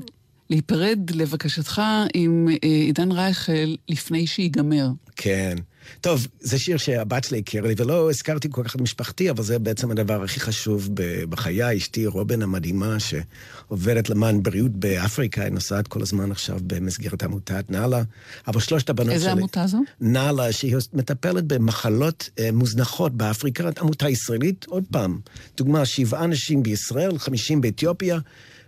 [0.51, 1.83] להיפרד לבקשתך
[2.15, 4.89] עם אה, עידן רייכל לפני שיגמר.
[5.17, 5.57] כן.
[6.01, 9.59] טוב, זה שיר שהבת שלי הכירה לי, ולא הזכרתי כל כך את משפחתי, אבל זה
[9.59, 10.89] בעצם הדבר הכי חשוב
[11.29, 11.77] בחיי.
[11.77, 18.03] אשתי רובין המדהימה, שעובדת למען בריאות באפריקה, היא נוסעת כל הזמן עכשיו במסגרת עמותת נאלה.
[18.47, 19.31] אבל שלושת הבנות איזה שלי...
[19.31, 19.79] איזה עמותה זו?
[20.01, 25.19] נאלה, שהיא מטפלת במחלות אה, מוזנחות באפריקה, עמותה ישראלית, עוד פעם,
[25.57, 28.19] דוגמה, שבעה אנשים בישראל, חמישים באתיופיה.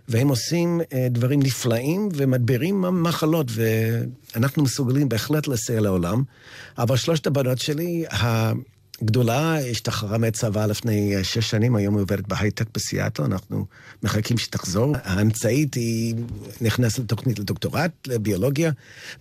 [0.07, 3.47] והם עושים אה, דברים נפלאים ומדבירים מחלות,
[4.35, 6.23] ואנחנו מסוגלים בהחלט לסייע לעולם.
[6.77, 8.05] אבל שלושת הבנות שלי,
[9.01, 13.65] הגדולה השתחררה מהצבא לפני אה, שש שנים, היום היא עובדת בהייטק בסיאטו, אנחנו
[14.03, 14.95] מחכים שתחזור.
[15.03, 16.15] האמצעית היא
[16.61, 18.71] נכנסת לתוכנית לדוקטורט, לביולוגיה,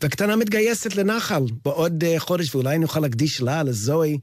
[0.03, 4.19] והקטנה מתגייסת לנחל בעוד אה, חודש, ואולי נוכל להקדיש לה, לזוהי,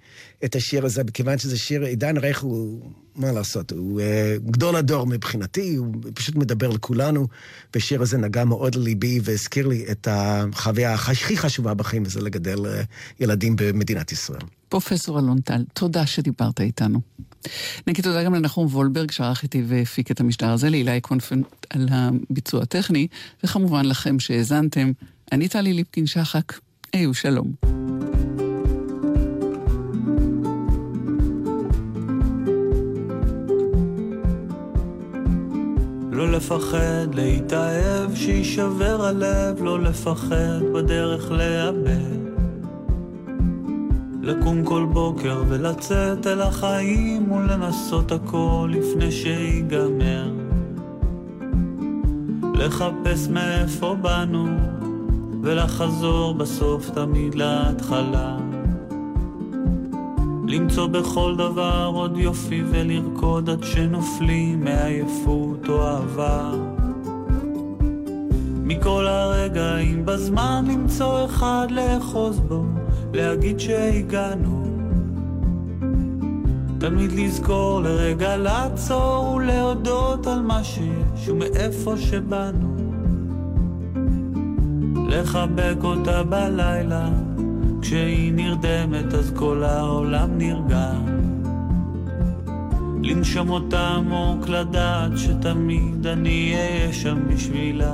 [0.45, 2.91] את השיר הזה, מכיוון שזה שיר, עידן רייך הוא...
[3.20, 7.28] מה לעשות, הוא uh, גדול הדור מבחינתי, הוא פשוט מדבר לכולנו,
[7.74, 12.86] והשיר הזה נגע מאוד לליבי והזכיר לי את החוויה הכי חשובה בחיים, וזה לגדל uh,
[13.20, 14.42] ילדים במדינת ישראל.
[14.70, 17.00] פרופסור אלון טל, תודה שדיברת איתנו.
[17.88, 22.62] נגיד תודה גם לנחום וולברג, שערך איתי והפיק את המשדר הזה, לאילי קונפנט על הביצוע
[22.62, 23.08] הטכני,
[23.44, 24.92] וכמובן לכם שהאזנתם.
[25.32, 26.54] אני טלי ליפקין-שחק,
[26.94, 27.79] היו שלום.
[36.20, 42.20] לא לפחד להתאהב, שיישבר הלב, לא לפחד בדרך לאבד.
[44.22, 50.32] לקום כל בוקר ולצאת אל החיים ולנסות הכל לפני שיגמר.
[52.54, 54.48] לחפש מאיפה באנו
[55.44, 58.49] ולחזור בסוף תמיד להתחלה.
[60.50, 66.52] למצוא בכל דבר עוד יופי ולרקוד עד שנופלים מעייפות או אהבה.
[68.64, 72.64] מכל הרגעים בזמן למצוא אחד לאחוז בו,
[73.14, 74.66] להגיד שהגענו.
[76.80, 82.76] תמיד לזכור לרגע לעצור ולהודות על מה שיש ומאיפה שבאנו.
[85.08, 87.10] לחבק אותה בלילה
[87.82, 90.92] כשהיא נרדמת אז כל העולם נרגע.
[93.04, 97.94] לנשום אותה עמוק לדעת שתמיד אני אהיה שם בשבילה.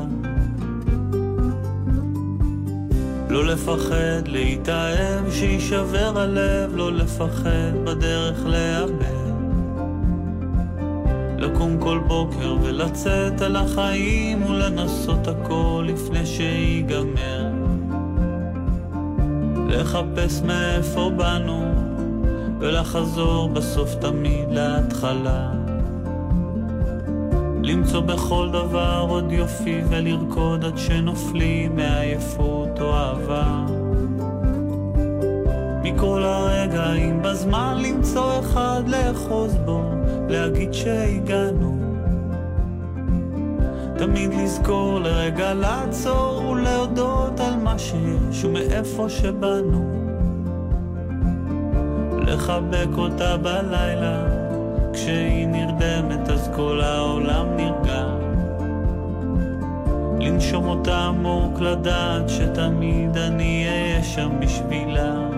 [3.30, 9.26] לא לפחד להתאהב, שיישבר הלב, לא לפחד בדרך לאבד.
[11.38, 17.55] לקום כל בוקר ולצאת על החיים ולנסות הכל לפני שיגמר.
[19.78, 21.74] לחפש מאיפה באנו,
[22.60, 25.52] ולחזור בסוף תמיד להתחלה.
[27.64, 33.66] למצוא בכל דבר עוד יופי ולרקוד עד שנופלים מעייפות או אהבה.
[35.84, 39.82] מכל הרגעים בזמן למצוא אחד לאחוז בו,
[40.30, 41.75] להגיד שהגענו.
[43.98, 49.96] תמיד לזכור לרגע לעצור ולהודות על מה שיש ומאיפה שבאנו.
[52.28, 54.26] לחבק אותה בלילה,
[54.94, 58.06] כשהיא נרדמת אז כל העולם נרגע.
[60.20, 65.35] לנשום אותה עמוק לדעת שתמיד אני אהיה שם בשבילה.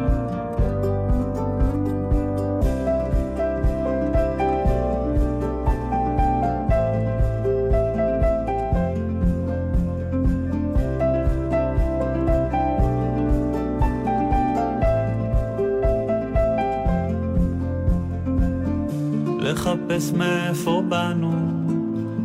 [19.98, 21.32] לחפש מאיפה באנו,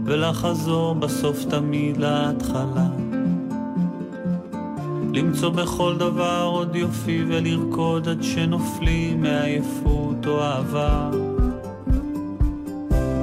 [0.04, 2.86] ולחזור בסוף תמיד להתחלה.
[5.14, 11.10] למצוא בכל דבר עוד יופי ולרקוד עד שנופלים מעייפות או אהבה.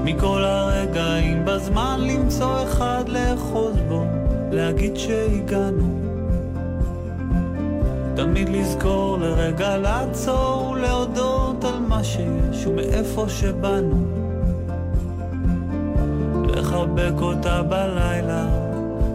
[0.04, 4.04] מכל הרגעים בזמן למצוא אחד לאחוז בו,
[4.52, 6.00] להגיד שהגענו.
[8.16, 14.09] תמיד לזכור לרגע לעצור ולהודות על מה שיש ומאיפה שבאנו.
[17.10, 18.45] לחבק אותה בלילה,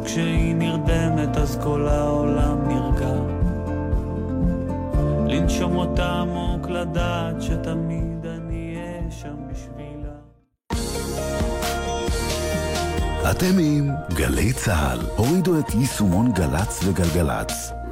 [0.05, 3.14] כשהיא נרדמת אז כל העולם נרגע.
[5.28, 10.14] לנשום אותה עמוק, לדעת שתמיד אני אהיה שם בשבילה.
[13.30, 14.99] אתם עם גלי צה"ל.
[15.16, 17.84] הורידו את יישומון גל"צ וגלגלצ.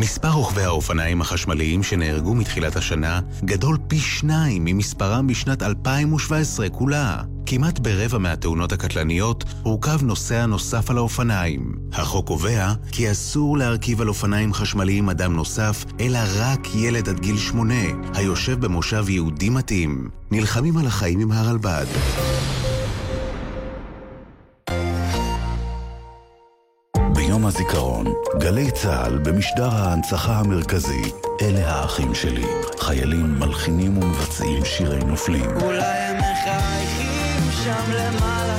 [0.00, 7.22] מספר רוכבי האופניים החשמליים שנהרגו מתחילת השנה גדול פי שניים ממספרם בשנת 2017 כולה.
[7.46, 11.74] כמעט ברבע מהתאונות הקטלניות הורכב נוסע נוסף על האופניים.
[11.92, 17.38] החוק קובע כי אסור להרכיב על אופניים חשמליים אדם נוסף, אלא רק ילד עד גיל
[17.38, 17.84] שמונה,
[18.14, 20.10] היושב במושב יהודי מתאים.
[20.30, 21.86] נלחמים על החיים עם הרלב"ד.
[27.54, 28.06] הזיכרון,
[28.38, 31.02] גלי צה"ל במשדר ההנצחה המרכזי,
[31.42, 32.46] אלה האחים שלי,
[32.78, 35.50] חיילים מלחינים ומבצעים שירי נופלים.
[35.62, 38.56] אולי הם מחייכים שם למעלה,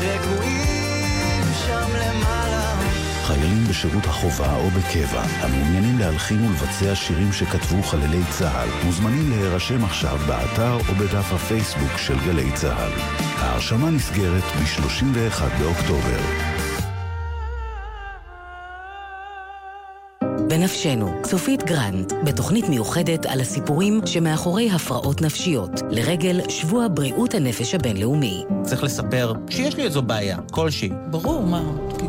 [0.00, 2.62] רגועים שם למעלה.
[3.24, 10.18] חיילים בשירות החובה או בקבע, המעוניינים להלחין ולבצע שירים שכתבו חללי צה"ל, מוזמנים להירשם עכשיו
[10.26, 12.92] באתר או בדף הפייסבוק של גלי צה"ל.
[13.38, 16.55] ההרשמה נסגרת ב-31 באוקטובר.
[20.48, 28.44] בנפשנו, צופית גרנט, בתוכנית מיוחדת על הסיפורים שמאחורי הפרעות נפשיות, לרגל שבוע בריאות הנפש הבינלאומי.
[28.62, 30.90] צריך לספר שיש לי איזו בעיה, כלשהי.
[31.10, 31.62] ברור, מה?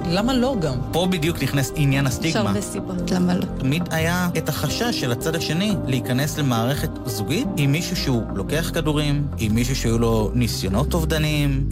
[0.09, 0.73] למה לא גם?
[0.91, 2.29] פה בדיוק נכנס עניין הסטיגמה.
[2.29, 3.45] יש הרבה סיבות, למה לא?
[3.57, 9.27] תמיד היה את החשש של הצד השני להיכנס למערכת זוגית עם מישהו שהוא לוקח כדורים,
[9.37, 11.65] עם מישהו שהיו לו ניסיונות אובדניים.